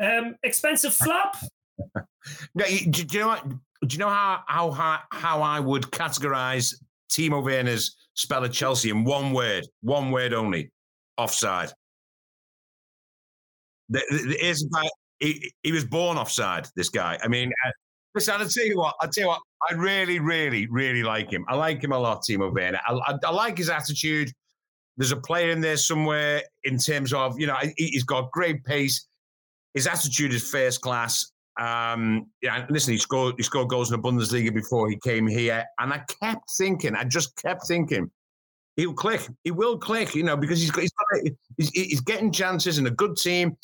[0.03, 1.37] Um, expensive flop.
[2.55, 3.49] no, do, do, you know what?
[3.49, 6.75] Do you know how how how I would categorize
[7.13, 10.73] Timo Werner's spell at Chelsea in one word, one word only:
[11.17, 11.71] offside.
[13.89, 14.69] There, there is
[15.21, 16.67] he, he was born offside.
[16.75, 17.17] This guy.
[17.23, 17.71] I mean, uh,
[18.15, 18.95] Listen, I'll tell you what.
[19.01, 19.41] I'll tell you what.
[19.69, 21.45] I really, really, really like him.
[21.49, 22.81] I like him a lot, Timo Werner.
[22.87, 24.33] I, I, I like his attitude.
[24.97, 29.07] There's a player in there somewhere in terms of you know he's got great pace.
[29.75, 31.33] His attitude is first class.
[31.61, 35.65] Um, yeah, listen, he scored he scored goals in the Bundesliga before he came here,
[35.79, 38.11] and I kept thinking, I just kept thinking,
[38.77, 39.29] he'll click.
[39.45, 40.85] He will click, you know, because he's, got,
[41.57, 43.57] he's, he's getting chances in a good team.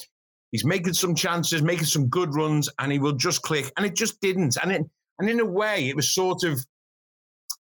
[0.53, 3.73] He's making some chances, making some good runs, and he will just click.
[3.77, 4.57] And it just didn't.
[4.63, 4.83] And it,
[5.19, 6.65] and in a way, it was sort of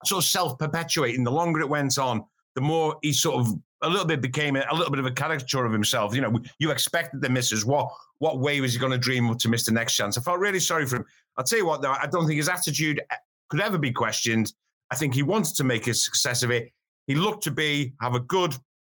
[0.05, 1.23] sort of self perpetuating.
[1.23, 4.65] The longer it went on, the more he sort of a little bit became a,
[4.71, 6.15] a, little bit of a caricature of himself.
[6.15, 7.65] You know, you expected the misses.
[7.65, 10.17] What what way was he going to dream up to miss the next chance?
[10.17, 11.05] I felt really sorry for him.
[11.37, 13.15] I'll tell you what, though, I don't think his attitude eh,
[13.49, 14.53] could ever be questioned.
[14.91, 16.71] I think he wanted to make a success of it.
[17.07, 18.55] He looked to be have a good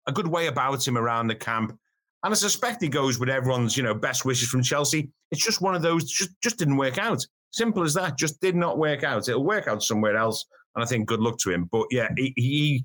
[0.06, 1.78] a good way about him around the camp.
[2.24, 5.10] And I suspect he goes with everyone's, you know, best wishes from Chelsea.
[5.30, 7.24] It's just one of those just just didn't work out.
[7.52, 8.16] Simple as that.
[8.16, 9.28] Just did not work out.
[9.28, 10.46] It'll work out somewhere else.
[10.74, 11.68] And I think good luck to him.
[11.70, 12.84] But yeah, he, he,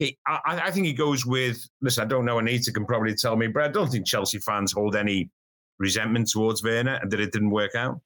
[0.00, 1.64] he I, I, think he goes with.
[1.80, 2.40] Listen, I don't know.
[2.40, 5.30] Anita can probably tell me, but I don't think Chelsea fans hold any
[5.78, 8.00] resentment towards Werner and that it didn't work out.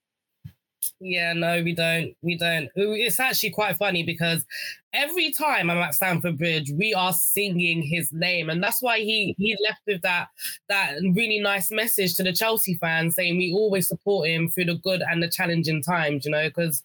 [1.01, 2.14] Yeah, no, we don't.
[2.23, 2.68] We don't.
[2.75, 4.44] It's actually quite funny because
[4.92, 9.35] every time I'm at Stamford Bridge, we are singing his name, and that's why he
[9.38, 10.29] he left with that
[10.68, 14.77] that really nice message to the Chelsea fans, saying we always support him through the
[14.77, 16.25] good and the challenging times.
[16.25, 16.83] You know, because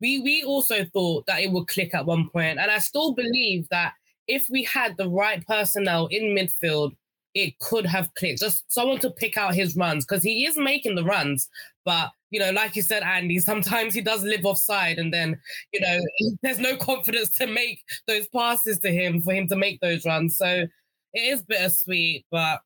[0.00, 3.68] we we also thought that it would click at one point, and I still believe
[3.70, 3.94] that
[4.28, 6.92] if we had the right personnel in midfield
[7.34, 8.40] it could have clicked.
[8.40, 11.48] Just someone to pick out his runs because he is making the runs,
[11.84, 15.40] but you know, like you said, Andy, sometimes he does live offside, and then
[15.72, 16.00] you know,
[16.42, 20.36] there's no confidence to make those passes to him for him to make those runs.
[20.36, 20.66] So
[21.14, 22.60] it is bittersweet, but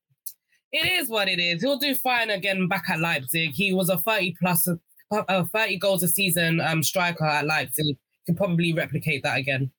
[0.72, 1.62] it is what it is.
[1.62, 3.52] He'll do fine again back at Leipzig.
[3.52, 4.68] He was a 30 plus,
[5.11, 7.96] uh, 30 goals a season um, striker at Leipzig.
[8.26, 9.70] He probably replicate that again.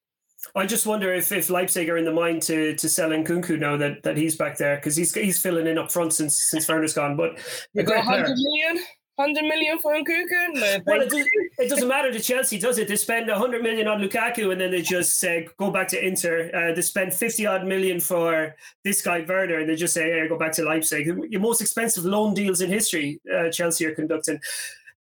[0.55, 3.77] I just wonder if, if Leipzig are in the mind to to sell Nkunku now
[3.77, 6.93] that, that he's back there because he's he's filling in up front since since Werner's
[6.93, 7.15] gone.
[7.15, 7.39] But
[7.73, 8.83] you got 100 million?
[9.17, 10.53] 100 million for Nkunku?
[10.53, 12.87] No, well, it, does, it doesn't matter to Chelsea, does it?
[12.87, 16.51] They spend 100 million on Lukaku and then they just say, go back to Inter.
[16.53, 20.27] Uh, they spend 50 odd million for this guy, Werner, and they just say, hey,
[20.27, 21.07] go back to Leipzig.
[21.29, 24.39] Your most expensive loan deals in history, uh, Chelsea are conducting.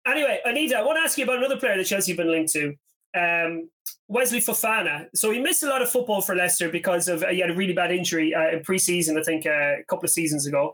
[0.07, 2.53] Anyway, Anita, I want to ask you about another player that Chelsea have been linked
[2.53, 2.73] to.
[3.15, 3.69] Um,
[4.07, 5.07] Wesley Fofana.
[5.13, 7.55] So he missed a lot of football for Leicester because of uh, he had a
[7.55, 10.73] really bad injury uh, in pre-season, I think uh, a couple of seasons ago.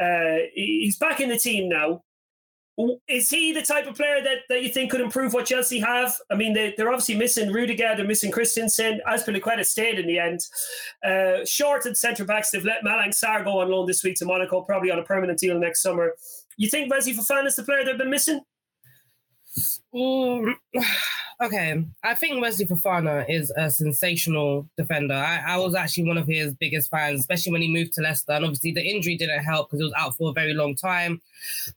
[0.00, 2.02] Uh, he's back in the team now.
[3.08, 6.16] Is he the type of player that, that you think could improve what Chelsea have?
[6.30, 9.00] I mean, they, they're obviously missing Rudiger, they're missing Christensen.
[9.04, 10.46] Azpilicueta stayed in the end.
[11.04, 14.24] Uh, short at centre backs, they've let Malang Sarr go on loan this week to
[14.24, 16.14] Monaco, probably on a permanent deal next summer.
[16.56, 18.42] You think Wesley Fofana is the player they've been missing?
[19.92, 20.54] Mm,
[21.40, 25.14] okay, I think Wesley Fofana is a sensational defender.
[25.14, 28.32] I, I, was actually one of his biggest fans, especially when he moved to Leicester.
[28.32, 31.20] And obviously, the injury didn't help because he was out for a very long time.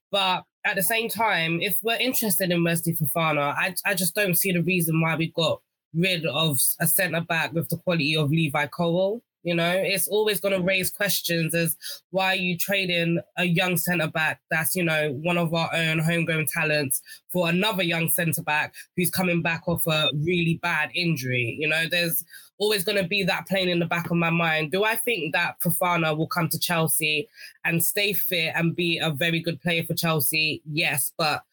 [0.10, 4.38] But at the same time, if we're interested in Wesley Fofana, I, I just don't
[4.38, 5.62] see the reason why we got
[5.94, 9.22] rid of a centre back with the quality of Levi Colwill.
[9.44, 11.76] You know, it's always going to raise questions as
[12.12, 16.00] why are you trading a young centre back that's, you know, one of our own
[16.00, 17.02] homegrown talents
[17.32, 21.58] for another young centre back who's coming back off a really bad injury?
[21.60, 22.24] You know, there's
[22.60, 24.72] always going to be that playing in the back of my mind.
[24.72, 27.28] Do I think that Fofana will come to Chelsea
[27.66, 30.62] and stay fit and be a very good player for Chelsea?
[30.72, 31.44] Yes, but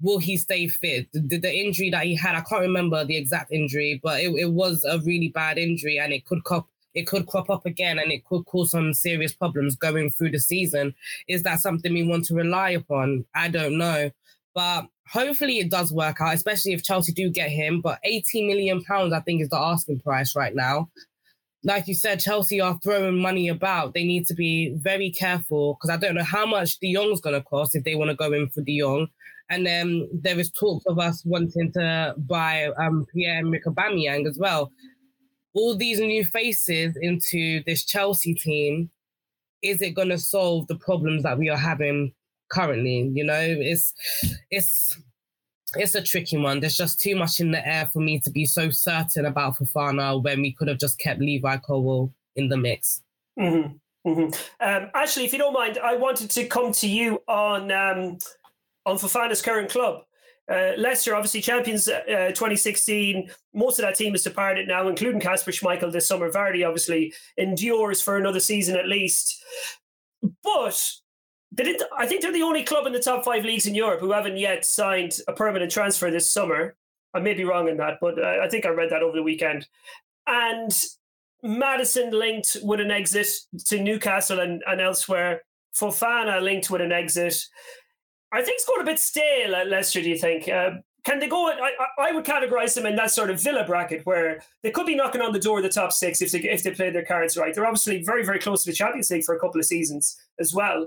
[0.00, 1.06] will he stay fit?
[1.12, 4.52] The, the, injury that he had, I can't remember the exact injury, but it, it
[4.52, 6.44] was a really bad injury and it could
[6.96, 10.40] it could crop up again and it could cause some serious problems going through the
[10.40, 10.94] season.
[11.28, 13.26] Is that something we want to rely upon?
[13.34, 14.10] I don't know.
[14.54, 17.82] But hopefully it does work out, especially if Chelsea do get him.
[17.82, 20.88] But 80 million pounds, I think, is the asking price right now.
[21.62, 23.92] Like you said, Chelsea are throwing money about.
[23.92, 27.34] They need to be very careful because I don't know how much De Jong's going
[27.34, 29.08] to cost if they want to go in for De Jong.
[29.50, 34.72] And then there is talks of us wanting to buy um, Pierre-Emerick Aubameyang as well
[35.56, 38.90] all these new faces into this Chelsea team,
[39.62, 42.12] is it going to solve the problems that we are having
[42.50, 43.10] currently?
[43.14, 43.92] You know, it's
[44.50, 44.96] it's
[45.74, 46.60] it's a tricky one.
[46.60, 50.22] There's just too much in the air for me to be so certain about Fofana
[50.22, 53.02] when we could have just kept Levi Colwill in the mix.
[53.38, 53.76] Mm-hmm.
[54.08, 54.66] Mm-hmm.
[54.66, 58.18] Um, Ashley, if you don't mind, I wanted to come to you on um,
[58.84, 60.04] on Fofana's current club.
[60.50, 63.30] Uh, Leicester, obviously champions uh, 2016.
[63.54, 66.30] Most of that team is departed now, including Casper Schmeichel this summer.
[66.30, 69.42] Vardy obviously endures for another season at least.
[70.42, 70.80] But
[71.96, 74.36] I think they're the only club in the top five leagues in Europe who haven't
[74.36, 76.76] yet signed a permanent transfer this summer.
[77.14, 79.22] I may be wrong in that, but uh, I think I read that over the
[79.22, 79.66] weekend.
[80.26, 80.72] And
[81.42, 83.28] Maddison linked with an exit
[83.66, 85.42] to Newcastle and, and elsewhere.
[85.74, 87.36] Fofana linked with an exit.
[88.34, 90.02] Think it's going a bit stale at Leicester.
[90.02, 90.48] Do you think?
[90.48, 90.70] Uh,
[91.04, 91.48] can they go?
[91.48, 94.94] I, I would categorize them in that sort of Villa bracket where they could be
[94.94, 97.36] knocking on the door of the top six if they if they play their cards
[97.36, 97.54] right.
[97.54, 100.52] They're obviously very very close to the Champions League for a couple of seasons as
[100.52, 100.86] well.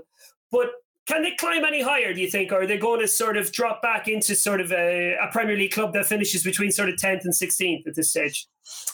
[0.52, 0.70] But
[1.06, 2.14] can they climb any higher?
[2.14, 4.70] Do you think, or are they going to sort of drop back into sort of
[4.70, 8.10] a, a Premier League club that finishes between sort of tenth and sixteenth at this
[8.10, 8.46] stage?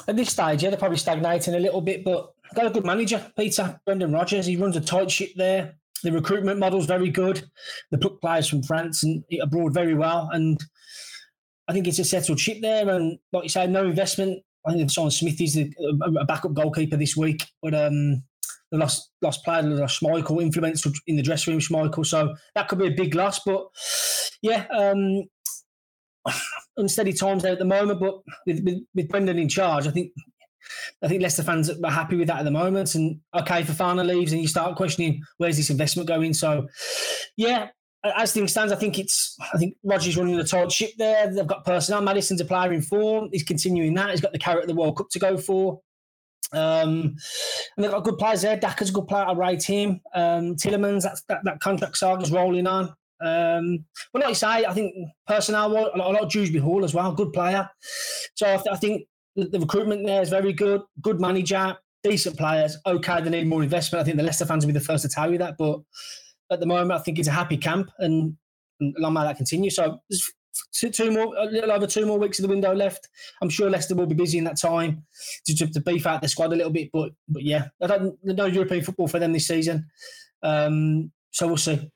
[0.09, 3.31] At this stage, yeah, they're probably stagnating a little bit, but got a good manager,
[3.37, 4.47] Peter Brendan Rodgers.
[4.47, 5.75] He runs a tight ship there.
[6.03, 7.45] The recruitment model is very good.
[7.91, 10.59] They pluck players from France and abroad very well, and
[11.69, 12.89] I think it's a settled ship there.
[12.89, 14.43] And like you say, no investment.
[14.67, 18.25] I think Simon Smith is a, backup goalkeeper this week, but um,
[18.71, 22.05] the lost lost player, the lost Schmeichel, influential in the dressing room, Schmeichel.
[22.05, 23.41] So that could be a big loss.
[23.45, 23.67] But
[24.43, 25.23] yeah, um,
[26.77, 28.01] unsteady times there at the moment.
[28.01, 30.13] But with, with, with Brendan in charge, I think
[31.03, 32.95] I think Leicester fans are happy with that at the moment.
[32.95, 36.35] And okay, Fofana leaves, and you start questioning where's this investment going.
[36.35, 36.69] So,
[37.37, 37.69] yeah,
[38.17, 41.33] as things stands, I think it's I think Rodgers running the tight ship there.
[41.33, 42.03] They've got personnel.
[42.03, 43.29] Maddison's a player in form.
[43.33, 44.11] He's continuing that.
[44.11, 45.81] He's got the carrot of the World Cup to go for.
[46.53, 47.17] Um,
[47.77, 48.57] and they've got good players there.
[48.57, 49.25] Daka's a good player.
[49.25, 50.01] I rate him.
[50.15, 52.95] Um, Tielemans, that's, that, that contract saga's rolling on.
[53.21, 54.95] Um, but like I say, I think
[55.27, 57.69] personnel, a lot, of Dewsbury Hall as well, good player.
[58.35, 60.83] So I, th- I think the, recruitment there is very good.
[61.03, 62.77] Good manager, decent players.
[62.87, 64.01] Okay, they need more investment.
[64.01, 65.57] I think the Leicester fans will be the first to tell you that.
[65.59, 65.81] But
[66.51, 68.37] at the moment, I think it's a happy camp, and,
[68.81, 69.71] and long may that continue.
[69.71, 70.01] So
[70.73, 73.09] two, more, a little over two more weeks of the window left.
[73.43, 75.05] I'm sure Leicester will be busy in that time
[75.47, 76.91] to, to, to beef out the squad a little bit.
[76.93, 79.87] But but yeah, I don't no European football for them this season.
[80.43, 81.91] Um, so we'll see.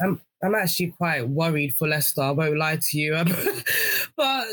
[0.00, 2.22] I'm I'm actually quite worried for Leicester.
[2.22, 3.14] I won't lie to you.
[4.18, 4.48] But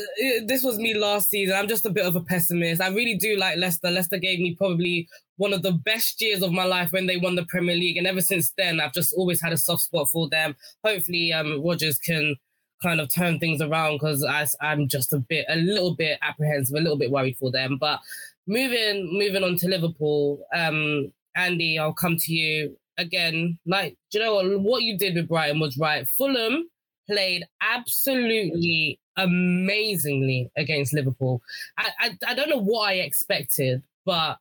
[0.46, 1.56] this was me last season.
[1.56, 2.80] I'm just a bit of a pessimist.
[2.80, 3.90] I really do like Leicester.
[3.90, 7.34] Leicester gave me probably one of the best years of my life when they won
[7.34, 7.96] the Premier League.
[7.96, 10.54] And ever since then, I've just always had a soft spot for them.
[10.84, 12.36] Hopefully, um, Rodgers can
[12.80, 14.24] kind of turn things around because
[14.60, 17.76] I'm just a bit, a little bit apprehensive, a little bit worried for them.
[17.76, 17.98] But
[18.46, 23.58] moving, moving on to Liverpool, um, Andy, I'll come to you again.
[23.66, 24.60] Like, do you know what?
[24.60, 26.08] What you did with Brighton was right.
[26.08, 26.68] Fulham
[27.06, 31.40] played absolutely amazingly against Liverpool.
[31.78, 34.38] I, I, I don't know what I expected, but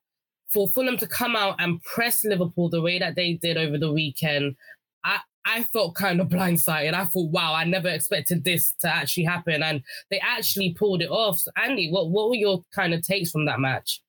[0.49, 3.91] for Fulham to come out and press Liverpool the way that they did over the
[3.91, 4.55] weekend,
[5.03, 6.93] I, I felt kind of blindsided.
[6.93, 9.63] I thought, wow, I never expected this to actually happen.
[9.63, 11.39] And they actually pulled it off.
[11.39, 14.01] So Andy, what, what were your kind of takes from that match?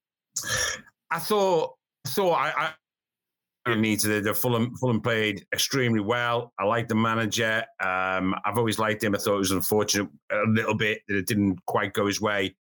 [1.10, 1.74] I thought,
[2.06, 2.72] thought I, I
[3.74, 6.52] needed the Fulham Fulham played extremely well.
[6.58, 7.64] I like the manager.
[7.80, 9.14] Um, I've always liked him.
[9.14, 12.54] I thought it was unfortunate a little bit that it didn't quite go his way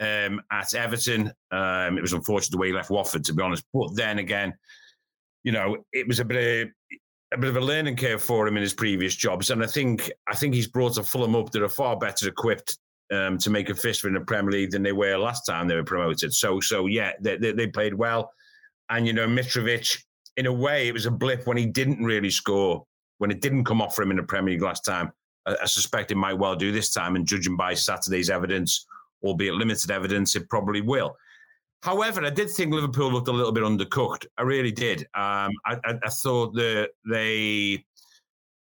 [0.00, 1.32] um, at Everton.
[1.50, 3.64] Um, it was unfortunate the way he left Watford, to be honest.
[3.72, 4.54] But then again,
[5.42, 6.98] you know, it was a bit of
[7.32, 10.10] a bit of a learning curve for him in his previous jobs, and I think
[10.28, 12.78] I think he's brought a Fulham up that are far better equipped
[13.12, 15.76] um, to make a fist in the Premier League than they were last time they
[15.76, 16.34] were promoted.
[16.34, 18.32] So, so yeah, they, they, they played well,
[18.90, 20.02] and you know, Mitrovic.
[20.36, 22.84] In a way, it was a blip when he didn't really score,
[23.18, 25.12] when it didn't come off for him in the Premier League last time.
[25.46, 28.86] I, I suspect it might well do this time, and judging by Saturday's evidence,
[29.22, 31.16] albeit limited evidence, it probably will.
[31.82, 34.26] However, I did think Liverpool looked a little bit undercooked.
[34.38, 35.02] I really did.
[35.14, 37.84] Um, I, I, I, thought that they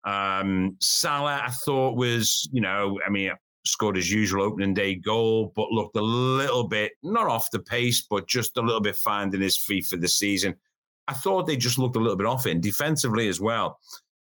[0.05, 3.33] um, Salah, I thought was, you know, I mean,
[3.65, 8.03] scored his usual opening day goal, but looked a little bit not off the pace,
[8.09, 10.55] but just a little bit finding his feet for the season.
[11.13, 13.79] I thought they just looked a little bit off in defensively as well.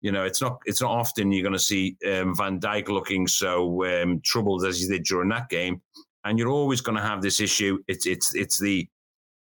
[0.01, 3.27] You know, it's not it's not often you're going to see um, Van Dijk looking
[3.27, 5.81] so um, troubled as he did during that game
[6.25, 7.79] and you're always going to have this issue.
[7.87, 8.89] It's it's it's the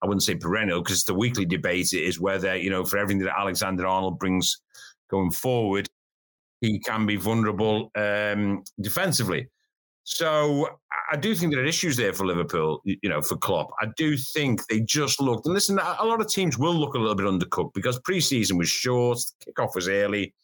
[0.03, 3.23] I wouldn't say perennial because it's the weekly debate is whether you know for everything
[3.23, 4.61] that Alexander Arnold brings
[5.11, 5.89] going forward,
[6.61, 9.49] he can be vulnerable um, defensively.
[10.13, 10.69] So
[11.13, 13.71] I do think there are issues there for Liverpool, you know, for Klopp.
[13.81, 16.99] I do think they just looked, and listen, a lot of teams will look a
[16.99, 20.35] little bit undercooked because preseason was short, kickoff was early.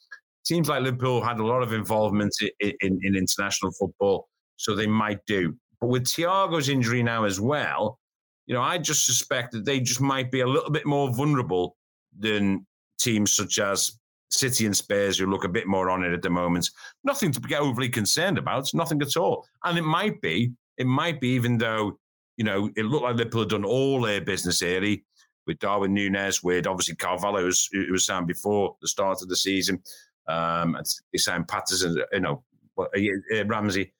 [0.45, 4.87] Seems like Liverpool had a lot of involvement in, in, in international football, so they
[4.87, 5.53] might do.
[5.81, 7.99] But with Thiago's injury now as well,
[8.47, 11.77] you know, I just suspect that they just might be a little bit more vulnerable
[12.17, 12.65] than
[13.01, 13.99] teams such as
[14.31, 16.71] City and Spurs, who look a bit more on it at the moment.
[17.05, 19.47] Nothing to get overly concerned about, nothing at all.
[19.65, 21.99] And it might be, it might be, even though,
[22.37, 25.05] you know, it looked like Liverpool had done all their business early
[25.47, 29.81] with Darwin Nunez, with obviously Carvalho, who was signed before the start of the season.
[30.29, 32.43] Um, and they signed Patterson, you know,
[32.79, 33.93] uh, Ramsey.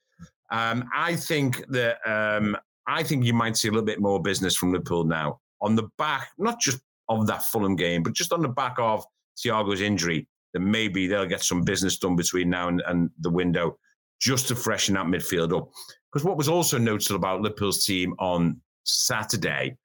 [0.51, 4.55] Um, I think that um, I think you might see a little bit more business
[4.55, 8.41] from Liverpool now on the back, not just of that Fulham game, but just on
[8.41, 9.05] the back of
[9.37, 10.27] Thiago's injury.
[10.53, 13.77] then maybe they'll get some business done between now and, and the window
[14.19, 15.69] just to freshen that midfield up.
[16.11, 19.77] Because what was also noticeable about Liverpool's team on Saturday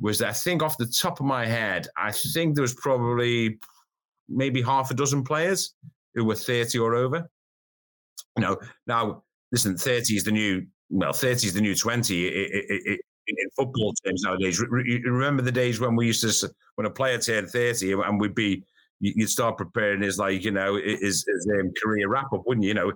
[0.00, 3.58] was that I think off the top of my head, I think there was probably
[4.28, 5.74] maybe half a dozen players
[6.14, 7.28] who were 30 or over.
[8.36, 9.22] You know, now
[9.52, 13.50] listen, 30 is the new well, 30 is the new 20 it, it, it, in
[13.56, 14.60] football terms nowadays.
[14.60, 18.62] remember the days when we used to, when a player turned 30 and we'd be,
[19.00, 22.68] you'd start preparing his, like, you know, his, his um, career wrap up, wouldn't you?
[22.68, 22.92] You know,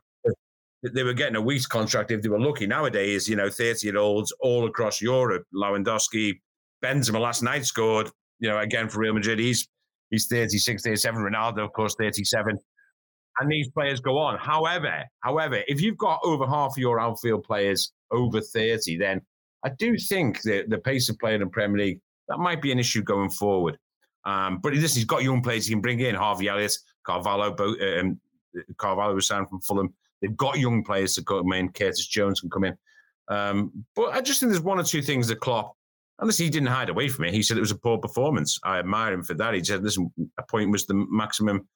[0.82, 2.66] they were getting a week's contract if they were lucky.
[2.66, 6.34] Nowadays, you know, 30 year olds all across Europe, Lewandowski,
[6.82, 9.38] Benzema last night scored, you know, again for Real Madrid.
[9.38, 9.68] He's,
[10.10, 11.20] he's 36, 37.
[11.20, 12.58] Ronaldo, of course, 37
[13.40, 14.38] and these players go on.
[14.38, 19.20] However, however, if you've got over half of your outfield players over 30, then
[19.64, 22.70] I do think that the pace of play in the Premier League, that might be
[22.70, 23.78] an issue going forward.
[24.24, 26.14] Um, but listen, he's got young players he can bring in.
[26.14, 27.54] Harvey Elliott, Carvalho,
[27.98, 28.20] um,
[28.76, 29.94] Carvalho was signed from Fulham.
[30.20, 31.70] They've got young players to come in.
[31.72, 32.76] Curtis Jones can come in.
[33.28, 35.76] Um, but I just think there's one or two things that Klopp,
[36.18, 38.58] unless he didn't hide away from it, he said it was a poor performance.
[38.64, 39.54] I admire him for that.
[39.54, 41.66] He said, listen, a point was the maximum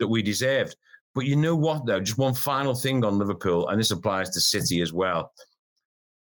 [0.00, 0.76] that we deserved.
[1.14, 2.00] But you know what, though?
[2.00, 5.32] Just one final thing on Liverpool, and this applies to City as well.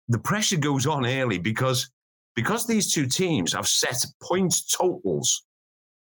[0.08, 1.92] The pressure goes on early because
[2.36, 5.44] because these two teams have set point totals.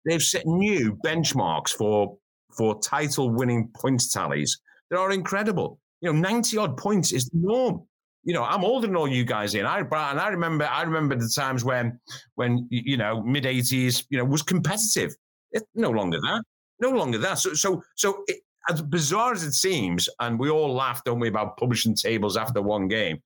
[0.04, 2.16] They've set new benchmarks for
[2.56, 5.78] for title winning points tallies that are incredible.
[6.00, 7.82] You know, 90 odd points is the norm.
[8.24, 9.66] You know, I'm older than all you guys in.
[9.66, 11.98] I and I remember I remember the times when
[12.36, 15.14] when you know mid 80s you know was competitive.
[15.52, 16.42] It's no longer that.
[16.80, 17.38] No longer that.
[17.38, 21.28] So so so it, as bizarre as it seems, and we all laughed, don't we,
[21.28, 23.22] about publishing tables after one game.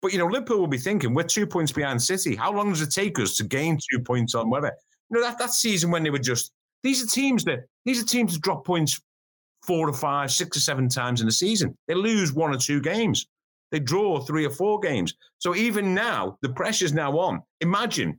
[0.00, 2.36] But you know, Liverpool will be thinking we're two points behind City.
[2.36, 4.72] How long does it take us to gain two points on whether
[5.10, 6.52] you know that that season when they were just
[6.82, 9.00] these are teams that these are teams that drop points
[9.68, 11.76] four or five, six or seven times in a season.
[11.86, 13.26] They lose one or two games.
[13.70, 15.14] They draw three or four games.
[15.38, 17.42] So even now, the pressure's now on.
[17.60, 18.18] Imagine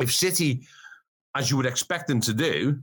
[0.00, 0.66] if City,
[1.36, 2.78] as you would expect them to do,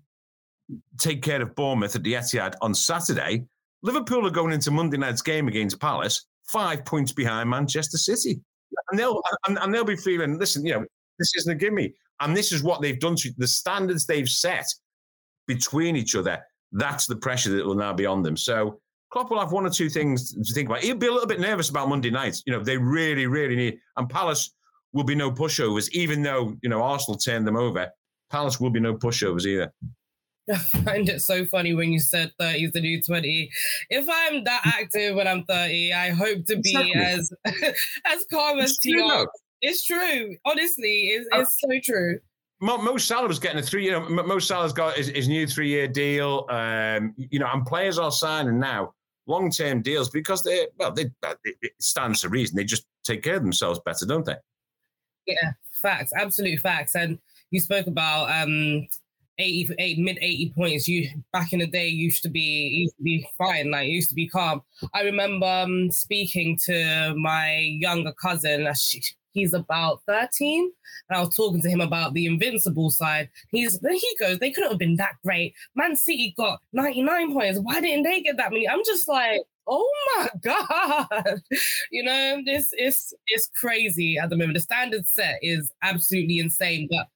[0.98, 3.44] take care of Bournemouth at the Etihad on Saturday,
[3.82, 8.40] Liverpool are going into Monday night's game against Palace five points behind Manchester City,
[8.92, 10.86] and they'll and, and they'll be feeling, listen, you know,
[11.20, 14.66] this isn't a gimme, and this is what they've done to the standards they've set
[15.48, 16.42] between each other.
[16.72, 18.36] That's the pressure that will now be on them.
[18.36, 18.80] So
[19.12, 20.82] Klopp will have one or two things to think about.
[20.82, 22.42] He'll be a little bit nervous about Monday night.
[22.46, 24.52] You know, they really, really need, and Palace
[24.92, 27.90] will be no pushovers, even though you know Arsenal turned them over.
[28.32, 29.72] Palace will be no pushovers either.
[30.52, 33.50] I find it so funny when you said 30 is the new 20.
[33.90, 37.02] If I'm that active when I'm 30, I hope to be exactly.
[37.02, 37.32] as
[38.06, 39.28] as calm as Tio.
[39.64, 40.36] It's true.
[40.46, 42.20] Honestly, it's, uh, it's so true.
[42.60, 43.90] Mo, Mo Salah was getting a three.
[43.90, 46.46] Know, Mo Salah's got his, his new three-year deal.
[46.50, 48.94] Um, you know, and players are signing now
[49.26, 51.10] long-term deals because they well, they
[51.46, 52.58] it stands to reason.
[52.58, 54.36] They just take care of themselves better, don't they?
[55.26, 56.96] Yeah, facts, absolute facts.
[56.96, 57.18] And
[57.52, 58.86] you spoke about um
[59.40, 63.04] 80, 80 mid 80 points you back in the day used to be used to
[63.04, 64.62] be fine like used to be calm
[64.94, 69.02] i remember um, speaking to my younger cousin she,
[69.34, 70.72] he's about 13
[71.10, 73.30] and i was talking to him about the invincible side.
[73.50, 74.40] He's there he goes.
[74.40, 75.54] They couldn't have been that great.
[75.76, 77.60] Man city got 99 points.
[77.60, 78.68] Why didn't they get that many?
[78.68, 81.42] I'm just like oh my god.
[81.92, 84.56] You know this is it's crazy at the moment.
[84.56, 87.08] The standard set is absolutely insane but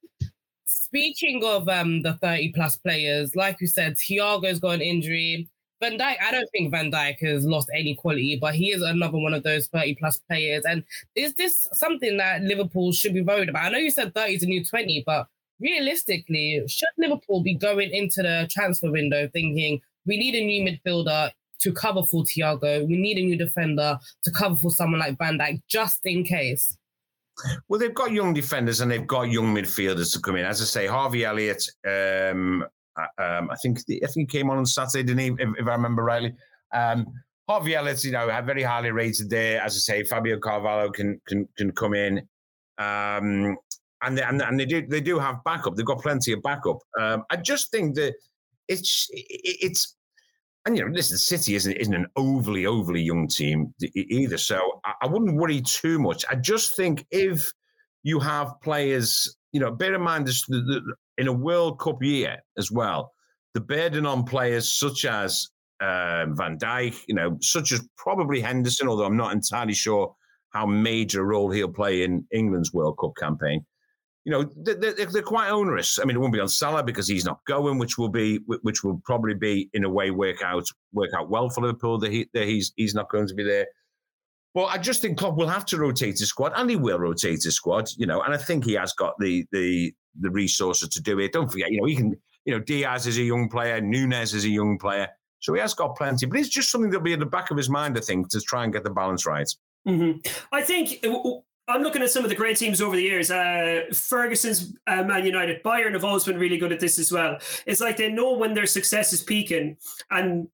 [0.88, 5.48] speaking of um the 30 plus players, like you said, Thiago's got an injury.
[5.80, 9.18] Van Dijk, I don't think Van Dijk has lost any quality, but he is another
[9.18, 10.64] one of those 30 plus players.
[10.64, 10.82] And
[11.14, 13.66] is this something that Liverpool should be worried about?
[13.66, 15.28] I know you said 30 is a new 20, but
[15.60, 21.30] realistically, should Liverpool be going into the transfer window thinking we need a new midfielder
[21.60, 25.38] to cover for Thiago, we need a new defender to cover for someone like Van
[25.38, 26.76] Dijk, just in case?
[27.68, 30.44] Well, they've got young defenders and they've got young midfielders to come in.
[30.44, 32.64] As I say, Harvey Elliott, um,
[33.18, 35.42] um, I think I think he came on on Saturday, didn't he?
[35.42, 36.34] If, if I remember rightly.
[36.72, 37.06] Um,
[37.48, 39.62] Harvey Elliott, you know, very highly rated there.
[39.62, 42.18] As I say, Fabio Carvalho can can can come in,
[42.76, 43.56] um,
[44.02, 45.74] and they, and, and they do they do have backup.
[45.74, 46.78] They've got plenty of backup.
[47.00, 48.14] Um, I just think that
[48.68, 49.96] it's it's
[50.66, 54.92] and you know, listen, City isn't isn't an overly overly young team either, so I,
[55.02, 56.26] I wouldn't worry too much.
[56.30, 57.50] I just think if
[58.02, 62.02] you have players, you know, bear in mind this the, the, in a World Cup
[62.02, 63.12] year as well,
[63.54, 65.48] the burden on players such as
[65.80, 70.14] uh, Van Dijk, you know, such as probably Henderson, although I'm not entirely sure
[70.50, 73.64] how major a role he'll play in England's World Cup campaign.
[74.24, 75.98] you know, they're, they're, quite onerous.
[75.98, 78.84] I mean, it won't be on Salah because he's not going, which will be, which
[78.84, 82.28] will probably be in a way work out work out well for Liverpool that, he,
[82.34, 83.66] that he's he's not going to be there.
[84.54, 87.42] But I just think Klopp will have to rotate his squad, and he will rotate
[87.44, 88.22] his squad, you know.
[88.22, 91.32] And I think he has got the the the resources to do it.
[91.32, 94.44] Don't forget, you know, he can, you know, Diaz is a young player, Nunez is
[94.44, 95.08] a young player,
[95.40, 96.26] so he has got plenty.
[96.26, 98.40] But it's just something that'll be at the back of his mind, I think, to
[98.40, 99.48] try and get the balance right.
[99.86, 100.18] Mm-hmm.
[100.52, 101.04] I think
[101.68, 103.30] I'm looking at some of the great teams over the years.
[103.30, 107.38] Uh, Ferguson's uh, Man United, Bayern have always been really good at this as well.
[107.66, 109.76] It's like they know when their success is peaking,
[110.10, 110.48] and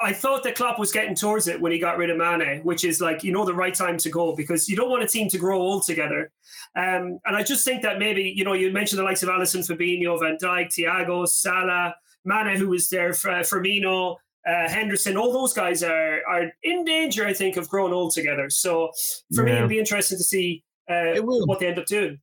[0.00, 2.84] I thought that Klopp was getting towards it when he got rid of Mane, which
[2.84, 5.28] is like you know the right time to go because you don't want a team
[5.28, 6.32] to grow old together.
[6.76, 9.66] Um, and I just think that maybe you know you mentioned the likes of Alisson,
[9.66, 14.16] Fabinho, Van Dijk, Thiago, Salah, Mane, who was there, uh, Firmino
[14.48, 18.48] uh, Henderson, all those guys are are in danger, I think, of growing old together.
[18.48, 18.92] So
[19.34, 19.52] for yeah.
[19.52, 22.20] me, it'll be interesting to see uh, what they end up doing.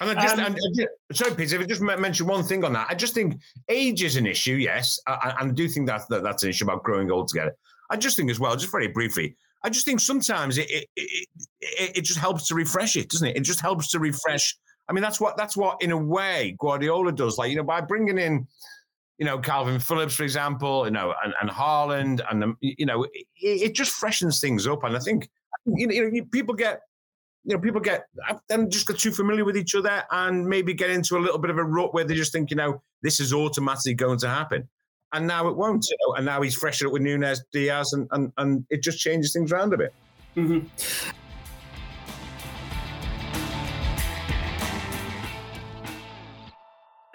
[0.00, 0.56] And I just, um,
[1.12, 4.16] sorry, Peter, if I just mention one thing on that, I just think age is
[4.16, 7.28] an issue, yes, I, I do think that, that that's an issue about growing old
[7.28, 7.54] together.
[7.90, 11.28] I just think as well, just very briefly, I just think sometimes it it, it,
[11.60, 13.36] it just helps to refresh it, doesn't it?
[13.36, 14.56] It just helps to refresh.
[14.88, 17.38] I mean, that's what that's what in a way Guardiola does.
[17.38, 18.46] Like you know, by bringing in
[19.18, 23.26] you know, Kalvin Phillips, for example, you know, and, and Haaland, and you know, it,
[23.36, 24.82] it, just freshens things up.
[24.82, 25.30] And I think
[25.66, 26.80] you know, people get,
[27.44, 28.06] you know, people get
[28.48, 31.50] then just get too familiar with each other and maybe get into a little bit
[31.50, 34.68] of a rut where they just think, you know, this is automatically going to happen.
[35.12, 35.86] And now it won't.
[35.88, 36.14] You know?
[36.14, 39.52] And now he's fresher up with Nunez, Diaz, and, and and it just changes things
[39.52, 39.94] around a bit.
[40.36, 40.66] Mm-hmm.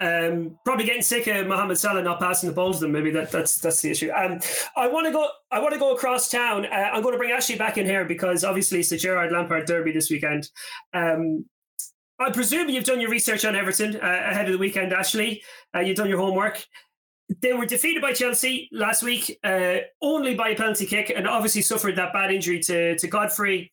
[0.00, 2.92] Um, probably getting sick of Mohamed Salah not passing the ball to them.
[2.92, 4.10] Maybe that, that's that's the issue.
[4.10, 4.40] Um,
[4.74, 5.28] I want to go.
[5.50, 6.64] I want to go across town.
[6.64, 9.66] Uh, I'm going to bring Ashley back in here because obviously it's the Gerrard Lampard
[9.66, 10.48] derby this weekend.
[10.94, 11.44] Um,
[12.18, 13.98] I presume you've done your research on Everton uh,
[14.30, 15.42] ahead of the weekend, Ashley.
[15.74, 16.64] Uh, you've done your homework.
[17.40, 21.62] They were defeated by Chelsea last week, uh, only by a penalty kick, and obviously
[21.62, 23.72] suffered that bad injury to to Godfrey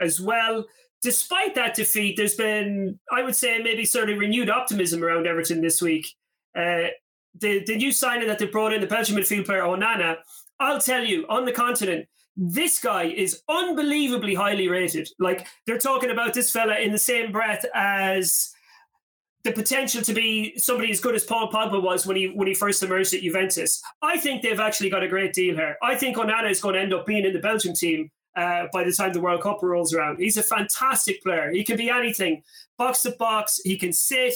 [0.00, 0.64] as well
[1.02, 5.60] despite that defeat, there's been, I would say, maybe sort of renewed optimism around Everton
[5.60, 6.06] this week.
[6.54, 6.88] Uh,
[7.38, 10.16] the, the new signing that they brought in, the Belgian midfield player Onana,
[10.58, 15.08] I'll tell you, on the continent, this guy is unbelievably highly rated.
[15.18, 18.52] Like they're talking about this fella in the same breath as
[19.42, 22.54] the potential to be somebody as good as Paul Pogba was when he when he
[22.54, 23.82] first emerged at Juventus.
[24.02, 25.76] I think they've actually got a great deal here.
[25.82, 28.84] I think Onana is going to end up being in the Belgium team uh, by
[28.84, 30.18] the time the World Cup rolls around.
[30.18, 31.50] He's a fantastic player.
[31.50, 32.42] He can be anything
[32.78, 34.34] box to box, he can sit,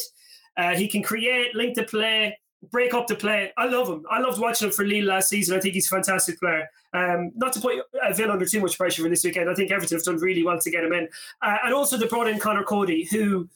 [0.56, 2.38] uh, he can create, link the play,
[2.70, 3.52] break up the play.
[3.56, 4.04] I love him.
[4.10, 5.56] I loved watching him for Lille last season.
[5.56, 6.68] I think he's a fantastic player.
[6.92, 9.50] Um, not to put uh, Villa under too much pressure for this weekend.
[9.50, 11.08] I think Everton have done really well to get him in.
[11.42, 13.48] Uh, and also they brought in Conor Coady, who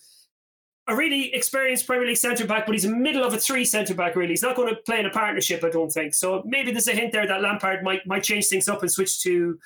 [0.89, 3.65] a really experienced Premier League centre back, but he's in the middle of a three
[3.65, 4.17] centre back.
[4.17, 5.63] Really, he's not going to play in a partnership.
[5.63, 6.15] I don't think.
[6.15, 9.21] So maybe there's a hint there that Lampard might might change things up and switch
[9.23, 9.59] to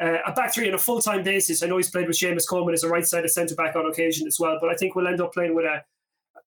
[0.00, 1.62] uh, a back three on a full time basis.
[1.62, 4.26] I know he's played with Seamus Coleman as a right sided centre back on occasion
[4.26, 5.82] as well, but I think we'll end up playing with a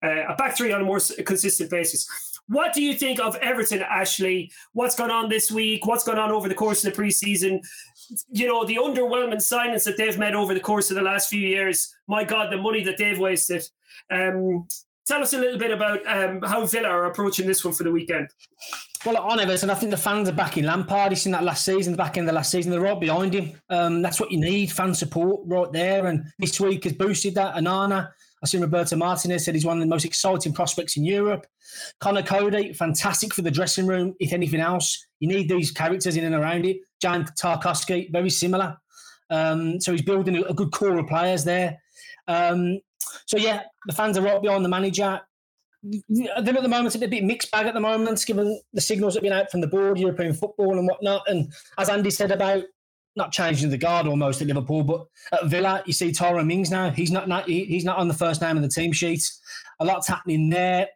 [0.03, 2.07] a back three on a more consistent basis.
[2.49, 4.51] What do you think of Everton, Ashley?
[4.73, 5.85] What's gone on this week?
[5.85, 7.59] What's gone on over the course of the preseason?
[8.29, 11.41] You know, the underwhelming signings that they've made over the course of the last few
[11.41, 11.93] years.
[12.07, 13.67] My God, the money that they've wasted.
[14.09, 14.67] Um,
[15.05, 17.91] tell us a little bit about um, how Villa are approaching this one for the
[17.91, 18.29] weekend.
[19.07, 21.13] Well, on Everton, I think the fans are backing Lampard.
[21.13, 22.71] He's seen that last season, back in the last season.
[22.71, 23.53] They're right behind him.
[23.69, 26.07] Um, that's what you need, fan support right there.
[26.07, 27.55] And this week has boosted that.
[27.55, 28.09] Onana,
[28.43, 31.47] I've seen Roberto Martinez said he's one of the most exciting prospects in Europe.
[32.01, 34.13] Conor Coady, fantastic for the dressing room.
[34.19, 36.81] If anything else, you need these characters in and around it.
[37.01, 38.75] Jan Tarkowski, very similar.
[39.29, 41.77] Um, so he's building a good core of players there.
[42.27, 42.81] Um,
[43.25, 45.21] so yeah, the fans are right behind the manager
[45.83, 49.13] they're at the moment it's a bit mixed bag at the moment, given the signals
[49.13, 51.23] that have been out from the board, European football and whatnot.
[51.27, 52.63] And as Andy said about
[53.15, 56.91] not changing the guard almost at Liverpool, but at Villa, you see Tyrone Mings now.
[56.91, 59.23] He's not, not he's not on the first name of the team sheet.
[59.79, 60.87] A lot's happening there.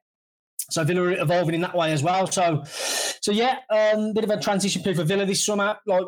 [0.69, 2.27] So Villa are evolving in that way as well.
[2.27, 5.77] So, so yeah, um, bit of a transition period for Villa this summer.
[5.85, 6.05] Like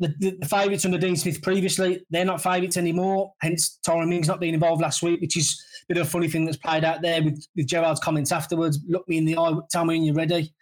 [0.00, 3.32] the, the, the favourites under Dean Smith previously, they're not favourites anymore.
[3.40, 6.28] Hence, Tyrone Mings not being involved last week, which is a bit of a funny
[6.28, 8.78] thing that's played out there with, with Gerrard's comments afterwards.
[8.88, 10.52] Look me in the eye, tell me when you're ready,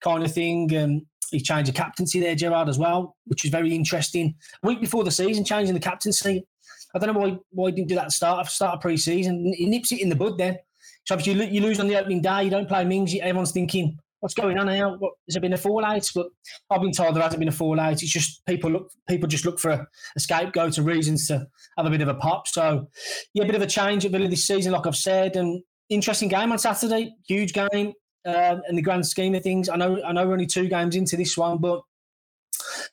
[0.00, 0.76] kind of thing.
[0.76, 4.34] Um, he changed the captaincy there, Gerrard, as well, which is very interesting.
[4.62, 6.46] A week before the season, changing the captaincy.
[6.94, 9.52] I don't know why why he didn't do that start of start of pre-season.
[9.56, 10.58] He nips it in the bud then.
[11.06, 13.98] So if you, you lose on the opening day, you don't play Mings, everyone's thinking,
[14.24, 14.96] what's going on now?
[14.96, 16.10] What, has there been a fallout?
[16.14, 16.28] But
[16.70, 18.02] I've been told there hasn't been a fallout.
[18.02, 21.46] It's just people look people just look for a, a scapegoat of reasons to
[21.76, 22.48] have a bit of a pop.
[22.48, 22.88] So
[23.34, 26.30] yeah, a bit of a change at Villa this season, like I've said, and interesting
[26.30, 27.14] game on Saturday.
[27.28, 27.92] Huge game
[28.24, 29.68] um, in the grand scheme of things.
[29.68, 31.82] I know I know we're only two games into this one, but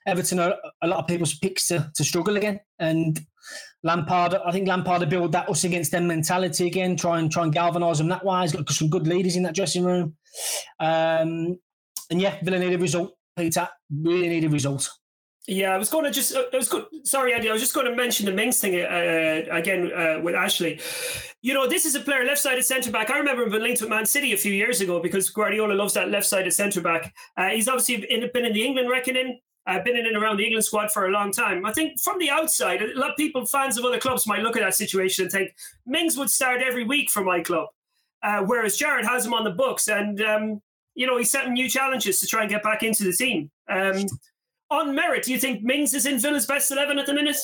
[0.06, 2.60] Everton are a lot of people's picks to, to struggle again.
[2.78, 3.26] And
[3.84, 7.54] Lampard, I think Lampard build that us against them mentality again, try and try and
[7.54, 8.42] galvanise them that way.
[8.42, 10.16] He's got some good leaders in that dressing room.
[10.80, 11.60] Um,
[12.10, 13.68] and yeah, Villa need a result, Peter.
[13.92, 14.90] Really need a result.
[15.48, 16.86] Yeah, I was going to just, uh, I was good.
[17.04, 20.36] Sorry, Andy, I was just going to mention the Mings thing uh, again uh, with
[20.36, 20.80] Ashley.
[21.42, 23.10] You know, this is a player left sided centre back.
[23.10, 25.96] I remember him being linked with Man City a few years ago because Guardiola loves
[25.96, 27.12] that left sided centre back.
[27.36, 27.98] Uh, he's obviously
[28.32, 29.40] been in the England reckoning.
[29.68, 31.66] I've been in and around the England squad for a long time.
[31.66, 34.57] I think from the outside, a lot of people, fans of other clubs, might look
[34.57, 35.55] at that situation and think
[35.86, 37.68] Mings would start every week for my club,
[38.24, 40.62] uh, whereas Gerrard has him on the books, and um,
[40.95, 43.51] you know he's setting new challenges to try and get back into the team.
[43.70, 44.05] Um,
[44.72, 47.38] on merit, do you think Mings is in Villa's best eleven at the minute?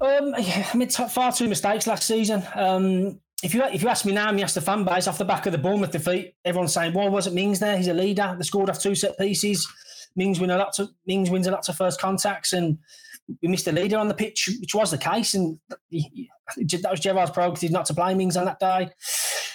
[0.00, 2.42] Um, yeah, I made far too mistakes last season.
[2.54, 5.18] Um, if you if you ask me now, and you ask the fan base off
[5.18, 7.76] the back of the Bournemouth defeat, everyone's saying, "Well, wasn't Mings there?
[7.76, 8.34] He's a leader.
[8.36, 9.68] They scored off two set pieces."
[10.16, 12.78] Mings win a lot Mings wins a lot of first contacts, and
[13.42, 17.30] we missed a leader on the pitch, which was the case, and that was Gerrard's
[17.30, 18.90] prerogative not to play Mings on that day.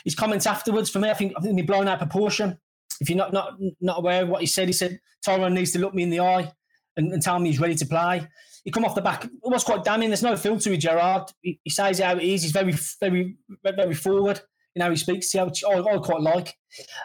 [0.03, 2.57] His comments afterwards, for me, I think I think they blown out proportion.
[2.99, 5.79] If you're not not not aware of what he said, he said Tyrone needs to
[5.79, 6.51] look me in the eye
[6.97, 8.27] and, and tell me he's ready to play.
[8.63, 9.25] He come off the back.
[9.25, 10.09] It was quite damning.
[10.09, 11.31] There's no filter with Gerrard.
[11.41, 12.43] He, he says how it is.
[12.43, 14.39] He's very, very, very forward.
[14.75, 16.55] You know, he speaks I, I quite like.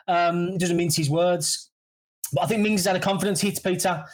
[0.06, 1.70] Um, doesn't mince his words.
[2.32, 4.04] But I think Mings has had a confidence hit, Peter.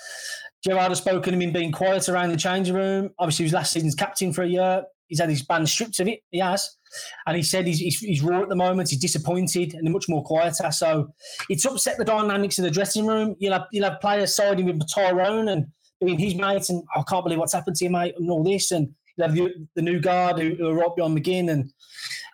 [0.65, 3.11] Gerrard has spoken him being quiet around the changing room.
[3.19, 4.83] Obviously, he was last season's captain for a year.
[5.09, 6.21] He's had his band stripped of it.
[6.31, 6.77] He has.
[7.27, 8.91] And he said he's, he's, he's raw at the moment.
[8.91, 10.71] He's disappointed and much more quieter.
[10.71, 11.13] So
[11.49, 13.35] it's upset the dynamics of the dressing room.
[13.39, 15.67] You'll have, you'll have players siding with Tyrone and
[16.05, 18.43] being his mates and oh, I can't believe what's happened to you, mate, and all
[18.45, 18.71] this.
[18.71, 21.71] And you have the, the new guard who, who, are right behind McGinn and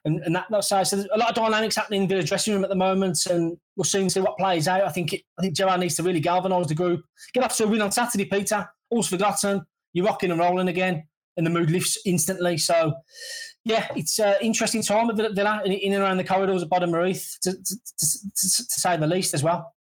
[0.08, 0.86] and, and that, that side.
[0.88, 3.56] So there's a lot of dynamics happening in the dressing room at the moment, and
[3.76, 4.82] we'll soon see what plays out.
[4.82, 7.04] I think it, I think Gerrard needs to really galvanise the group.
[7.32, 8.68] Get off to a win on Saturday, Peter.
[8.90, 9.64] All's forgotten.
[9.92, 11.04] You're rocking and rolling again,
[11.36, 12.58] and the mood lifts instantly.
[12.58, 12.94] So,
[13.64, 17.06] yeah, it's an uh, interesting time at Villa in and around the corridors of Bodymoor
[17.06, 19.74] Heath, to, to, to, to, say the least, as well.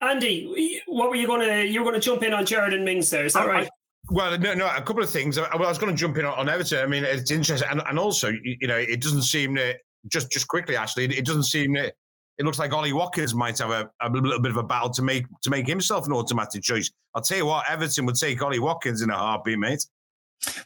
[0.00, 2.84] Andy, what were you going to you were going to jump in on Gerrard and
[2.84, 3.24] Mings there?
[3.24, 3.68] Is that I, right?
[4.10, 4.66] Well, no, no.
[4.66, 5.36] A couple of things.
[5.38, 6.82] I, I was going to jump in on, on Everton.
[6.82, 9.78] I mean, it's interesting, and, and also, you, know, it doesn't seem that
[10.08, 11.04] just just quickly, Ashley.
[11.04, 11.94] It doesn't seem that
[12.38, 15.02] it looks like Ollie Watkins might have a, a little bit of a battle to
[15.02, 16.90] make to make himself an automatic choice.
[17.14, 19.84] I'll tell you what, Everton would take Ollie Watkins in a heartbeat, mate.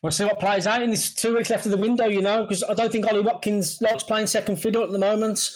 [0.03, 2.43] We'll see what plays out in this two weeks left of the window, you know,
[2.43, 5.51] because I don't think Ollie Watkins likes playing second fiddle at the moment.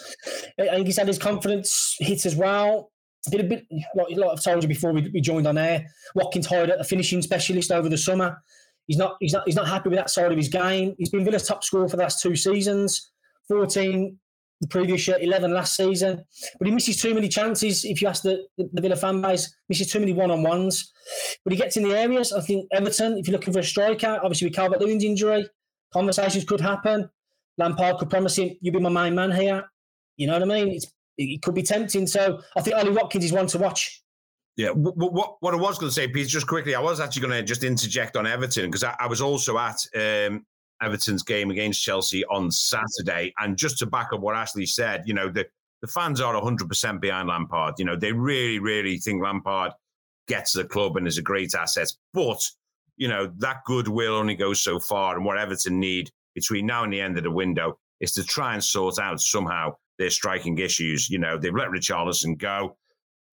[0.58, 2.90] I think he's had his confidence hit as well
[3.32, 5.86] like, I've told you before we, we joined on air.
[6.14, 8.42] Watkins hired a finishing specialist over the summer.
[8.86, 10.94] He's not he's not he's not happy with that side of his game.
[10.98, 13.10] He's been Villa's top scorer for the last two seasons,
[13.48, 14.18] fourteen
[14.60, 16.24] the previous year, eleven last season.
[16.58, 17.84] But he misses too many chances.
[17.84, 20.92] If you ask the, the, the Villa fan base, misses too many one on ones.
[21.44, 22.32] But he gets in the areas.
[22.32, 25.48] I think Everton, if you're looking for a striker, obviously with Calvert Lewin's injury,
[25.92, 27.10] conversations could happen.
[27.58, 29.64] Lampard could promise him, "You'll be my main man here."
[30.16, 30.68] You know what I mean?
[30.68, 30.86] It's
[31.18, 32.06] it could be tempting.
[32.06, 34.02] So I think Ollie Watkins is one to watch.
[34.56, 37.22] Yeah, what, what, what I was going to say, Pete, just quickly, I was actually
[37.22, 40.46] going to just interject on Everton because I, I, was also at um,
[40.80, 43.34] Everton's game against Chelsea on Saturday.
[43.38, 45.46] And just to back up what Ashley said, you know, the,
[45.82, 47.74] the fans are 100% behind Lampard.
[47.76, 49.72] You know, they really, really think Lampard
[50.26, 51.92] gets the club and is a great asset.
[52.14, 52.40] But,
[52.96, 55.16] you know, that goodwill only goes so far.
[55.16, 58.54] And what Everton need between now and the end of the window is to try
[58.54, 61.10] and sort out somehow their striking issues.
[61.10, 62.76] You know, they've let Richarlison go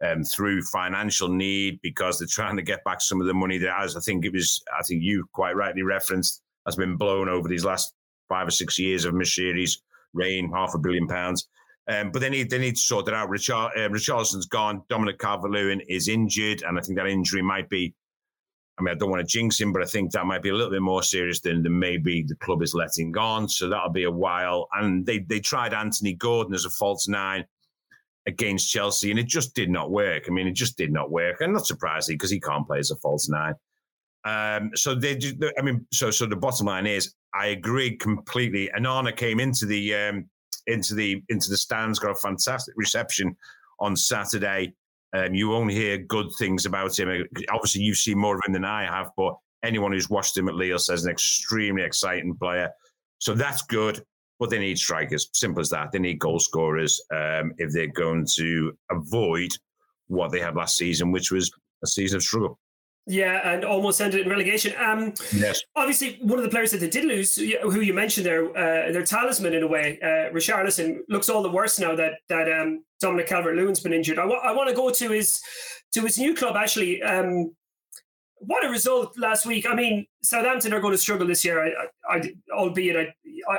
[0.03, 3.79] um, through financial need because they're trying to get back some of the money that,
[3.79, 7.47] as I think it was, I think you quite rightly referenced, has been blown over
[7.47, 7.93] these last
[8.29, 9.81] five or six years of Moshiri's
[10.13, 11.47] reign, half a billion pounds.
[11.89, 13.29] Um, but they need they need to sort it out.
[13.29, 14.83] Richard, uh, Richarlison's gone.
[14.89, 17.93] Dominic Calvert-Lewin is injured, and I think that injury might be
[18.77, 20.53] I mean, I don't want to jinx him, but I think that might be a
[20.53, 23.47] little bit more serious than, than maybe the club is letting on.
[23.47, 24.67] So that'll be a while.
[24.73, 27.45] And they they tried Anthony Gordon as a false nine
[28.25, 30.23] against Chelsea, and it just did not work.
[30.27, 31.41] I mean, it just did not work.
[31.41, 33.53] And not surprising because he can't play as a false nine.
[34.25, 35.19] Um, so they,
[35.57, 38.71] I mean, so so the bottom line is, I agree completely.
[38.75, 40.29] Onana came into the um,
[40.67, 43.35] into the into the stands, got a fantastic reception
[43.79, 44.73] on Saturday.
[45.13, 47.25] Um, you only hear good things about him.
[47.51, 50.55] Obviously, you've seen more of him than I have, but anyone who's watched him at
[50.55, 52.69] Lille says an extremely exciting player.
[53.19, 54.03] So that's good,
[54.39, 55.29] but they need strikers.
[55.33, 55.91] Simple as that.
[55.91, 59.51] They need goal scorers um, if they're going to avoid
[60.07, 61.51] what they had last season, which was
[61.83, 62.59] a season of struggle.
[63.05, 64.73] Yeah, and almost ended in relegation.
[64.79, 65.61] Um, yes.
[65.75, 69.03] Obviously, one of the players that they did lose, who you mentioned there, uh, their
[69.03, 73.27] talisman in a way, uh, Richarlison, looks all the worse now that that um, Dominic
[73.27, 74.19] Calvert-Lewin's been injured.
[74.19, 75.41] I, w- I want to go to his
[75.93, 76.55] to his new club.
[76.55, 77.53] Actually, um,
[78.37, 79.65] what a result last week!
[79.69, 81.61] I mean, Southampton are going to struggle this year.
[81.61, 81.71] I,
[82.09, 83.13] I, albeit I,
[83.51, 83.57] I,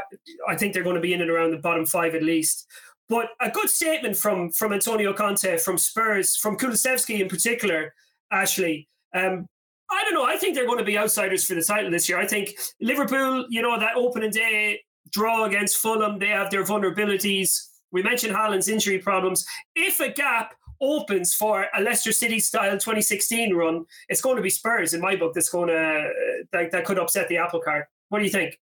[0.49, 2.67] I think they're going to be in and around the bottom five at least.
[3.11, 7.93] But a good statement from from Antonio Conte, from Spurs, from Kulusevski in particular,
[8.33, 9.47] Ashley um,
[9.91, 10.25] I don't know.
[10.25, 12.19] I think they're going to be outsiders for the title this year.
[12.19, 17.69] I think Liverpool, you know, that opening day draw against Fulham, they have their vulnerabilities.
[17.93, 19.47] We mentioned Haaland's injury problems.
[19.77, 24.51] If a gap opens for a Leicester City style 2016 run, it's going to be
[24.51, 25.35] Spurs in my book.
[25.35, 26.11] That's going to
[26.53, 27.87] that, that could upset the apple cart.
[28.09, 28.59] What do you think?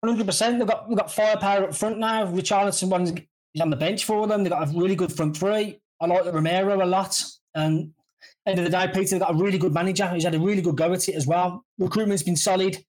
[0.00, 0.58] One hundred percent.
[0.58, 2.26] They've got they've got firepower up front now.
[2.26, 3.12] Richarlison one's
[3.60, 4.42] on the bench for them.
[4.42, 5.80] They've got a really good front three.
[6.00, 7.22] I like Romero a lot,
[7.54, 7.92] and
[8.46, 10.08] end of the day, Peter, they've got a really good manager.
[10.08, 11.64] He's had a really good go at it as well.
[11.78, 12.82] Recruitment's been solid,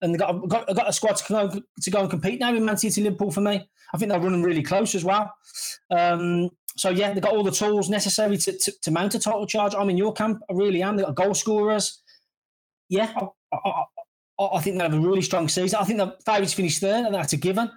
[0.00, 2.64] and they've got, got, got a squad to go, to go and compete now in
[2.64, 3.68] Man City Liverpool for me.
[3.92, 5.32] I think they're running really close as well.
[5.90, 9.46] Um, so, yeah, they've got all the tools necessary to, to, to, mount a title
[9.46, 9.74] charge.
[9.74, 10.42] I'm in your camp.
[10.50, 10.96] I really am.
[10.96, 12.02] They've got goal scorers.
[12.88, 13.12] Yeah,
[13.52, 15.78] I, I, I think they have a really strong season.
[15.80, 17.70] I think the favourites finished third, and that's a given.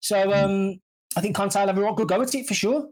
[0.00, 0.80] So, um,
[1.16, 2.88] I think Conte will have a good go at it for sure.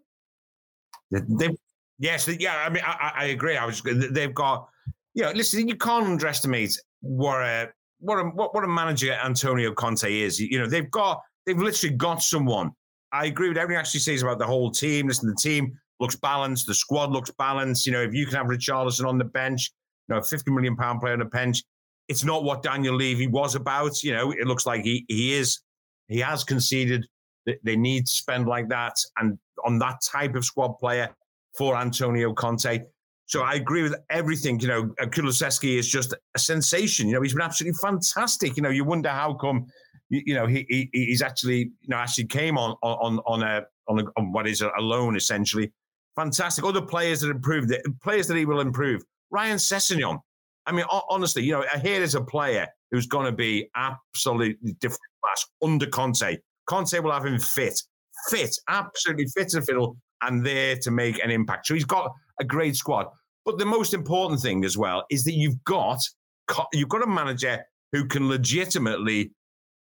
[1.11, 1.57] They've
[1.99, 2.57] Yes, yeah.
[2.57, 3.57] I mean, I, I agree.
[3.57, 3.83] I was.
[3.83, 4.69] They've got.
[5.15, 5.67] You know, listen.
[5.67, 7.69] You can't underestimate what a
[8.01, 10.39] what a what, a manager Antonio Conte is.
[10.39, 11.23] You know, they've got.
[11.47, 12.73] They've literally got someone.
[13.13, 15.09] I agree with everything actually says about the whole team.
[15.09, 16.67] Listen, the team looks balanced.
[16.67, 17.87] The squad looks balanced.
[17.87, 19.71] You know, if you can have Richarlison on the bench,
[20.09, 21.63] you know, a fifty million pound player on the bench,
[22.09, 24.03] it's not what Daniel Levy was about.
[24.03, 25.61] You know, it looks like he he is.
[26.09, 27.07] He has conceded
[27.47, 31.09] that they need to spend like that, and on that type of squad player
[31.57, 32.81] for Antonio Conte.
[33.27, 34.61] So I agree with everything.
[34.61, 37.09] You know, uh, Kulusevski is just a sensation.
[37.09, 38.57] You know, he's been absolutely fantastic.
[38.57, 39.67] You know, you wonder how come,
[40.09, 44.01] you, know, he, he, he's actually, you know, actually came on on on a on,
[44.01, 45.73] a, on what is a loan essentially.
[46.15, 46.65] Fantastic.
[46.65, 49.03] Other players that improved, players that he will improve.
[49.31, 50.21] Ryan Sessegnon.
[50.67, 54.73] I mean, honestly, you know, uh, here is a player who's going to be absolutely
[54.81, 56.39] different class under Conte.
[56.67, 57.81] Conte will have him fit,
[58.29, 61.67] fit, absolutely fit and fiddle and there to make an impact.
[61.67, 63.07] So he's got a great squad.
[63.45, 66.01] But the most important thing as well is that you've got
[66.73, 69.33] you've got a manager who can legitimately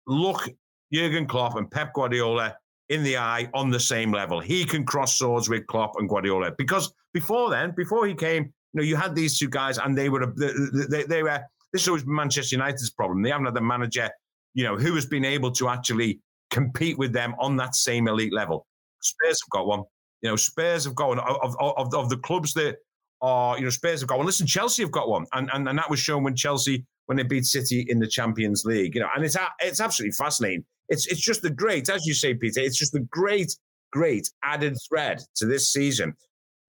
[0.06, 0.48] look
[0.92, 2.56] Jurgen Klopp and Pep Guardiola
[2.88, 4.40] in the eye on the same level.
[4.40, 8.80] He can cross swords with Klopp and Guardiola because before then, before he came, you
[8.80, 11.42] know, you had these two guys and they were they, they were.
[11.72, 13.22] This is always Manchester United's problem.
[13.22, 14.10] They haven't had a manager,
[14.54, 18.32] you know, who has been able to actually compete with them on that same elite
[18.32, 18.66] level.
[19.00, 19.82] Spurs have got one.
[20.22, 22.76] You know, Spurs have got one of, of, of the clubs that
[23.20, 24.26] are, you know, Spurs have got one.
[24.26, 25.26] Listen, Chelsea have got one.
[25.32, 28.64] And, and, and that was shown when Chelsea, when they beat City in the Champions
[28.64, 30.64] League, you know, and it's, it's absolutely fascinating.
[30.88, 33.54] It's, it's just the great, as you say, Peter, it's just the great,
[33.92, 36.14] great added thread to this season.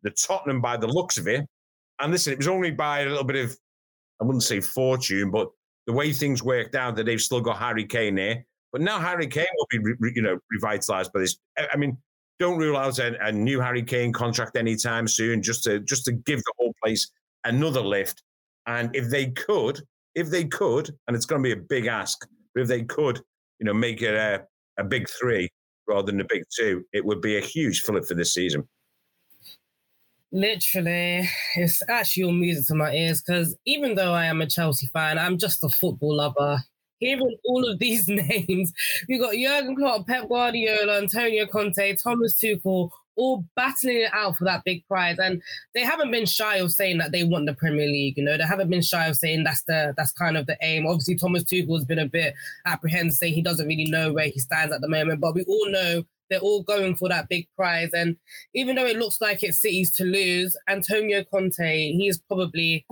[0.04, 1.46] The Tottenham, by the looks of it,
[2.00, 3.58] and listen, it was only by a little bit of,
[4.22, 5.50] I wouldn't say fortune, but
[5.88, 8.46] the way things worked out that they've still got Harry Kane there.
[8.72, 11.38] But now Harry Kane will be, re, you know, revitalized by this.
[11.58, 11.98] I mean,
[12.40, 16.14] don't rule out a, a, new Harry Kane contract anytime soon, just to just to
[16.14, 17.12] give the whole place
[17.44, 18.24] another lift.
[18.66, 19.82] And if they could,
[20.16, 23.22] if they could, and it's going to be a big ask, but if they could,
[23.60, 24.44] you know, make it a,
[24.78, 25.50] a big three
[25.88, 28.68] rather than a big two, it would be a huge fillip for this season.
[30.32, 34.88] Literally, it's actually all music to my ears because even though I am a Chelsea
[34.88, 36.64] fan, I'm just a football lover
[37.00, 38.74] hearing all of these names,
[39.08, 44.46] we've got Jurgen Klopp, Pep Guardiola, Antonio Conte, Thomas Tuchel, all battling it out for
[44.46, 45.18] that big prize.
[45.20, 45.42] And
[45.76, 48.18] they haven't been shy of saying that they want the Premier League.
[48.18, 50.88] You know, they haven't been shy of saying that's the that's kind of the aim.
[50.88, 52.34] Obviously, Thomas Tuchel has been a bit
[52.66, 55.20] apprehensive, saying he doesn't really know where he stands at the moment.
[55.20, 57.92] But we all know they're all going for that big prize.
[57.94, 58.16] And
[58.54, 62.86] even though it looks like it's City's to lose, Antonio Conte, he is probably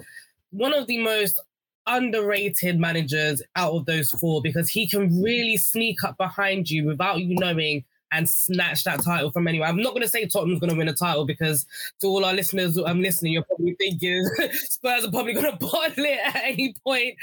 [0.52, 1.40] one of the most
[1.88, 7.22] underrated managers out of those four because he can really sneak up behind you without
[7.22, 9.68] you knowing and snatch that title from anyone.
[9.68, 11.66] I'm not going to say Tottenham's going to win a title because
[12.02, 13.34] to all our listeners, I'm listening.
[13.34, 14.24] You're probably thinking
[14.54, 17.16] Spurs are probably going to bottle it at any point,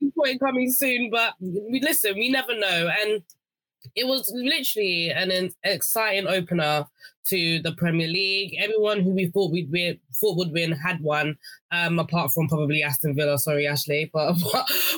[0.00, 1.10] any point coming soon.
[1.10, 2.90] But we listen, we never know.
[3.02, 3.22] And
[3.94, 6.86] it was literally an exciting opener
[7.26, 8.56] to the Premier League.
[8.58, 11.36] Everyone who we thought we'd win, thought would win had won,
[11.70, 13.38] um, apart from probably Aston Villa.
[13.38, 14.34] Sorry, Ashley, but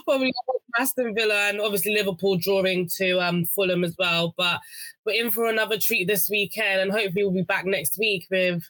[0.04, 0.32] probably
[0.78, 4.34] Aston Villa and obviously Liverpool drawing to um, Fulham as well.
[4.36, 4.60] But
[5.04, 8.62] we're in for another treat this weekend, and hopefully we'll be back next week with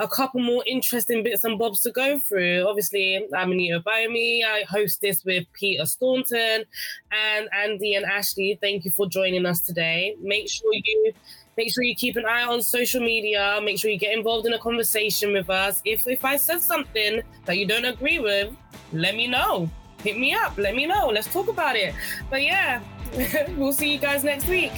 [0.00, 2.66] a couple more interesting bits and bobs to go through.
[2.66, 4.42] Obviously, I'm Anita Bomi.
[4.42, 6.64] I host this with Peter Staunton
[7.12, 8.58] and Andy and Ashley.
[8.62, 10.16] Thank you for joining us today.
[10.22, 11.12] Make sure you
[11.58, 13.60] make sure you keep an eye on social media.
[13.62, 15.82] Make sure you get involved in a conversation with us.
[15.84, 18.56] If if I said something that you don't agree with,
[18.92, 19.68] let me know.
[20.02, 20.56] Hit me up.
[20.56, 21.08] Let me know.
[21.08, 21.94] Let's talk about it.
[22.30, 22.80] But yeah,
[23.58, 24.72] we'll see you guys next week.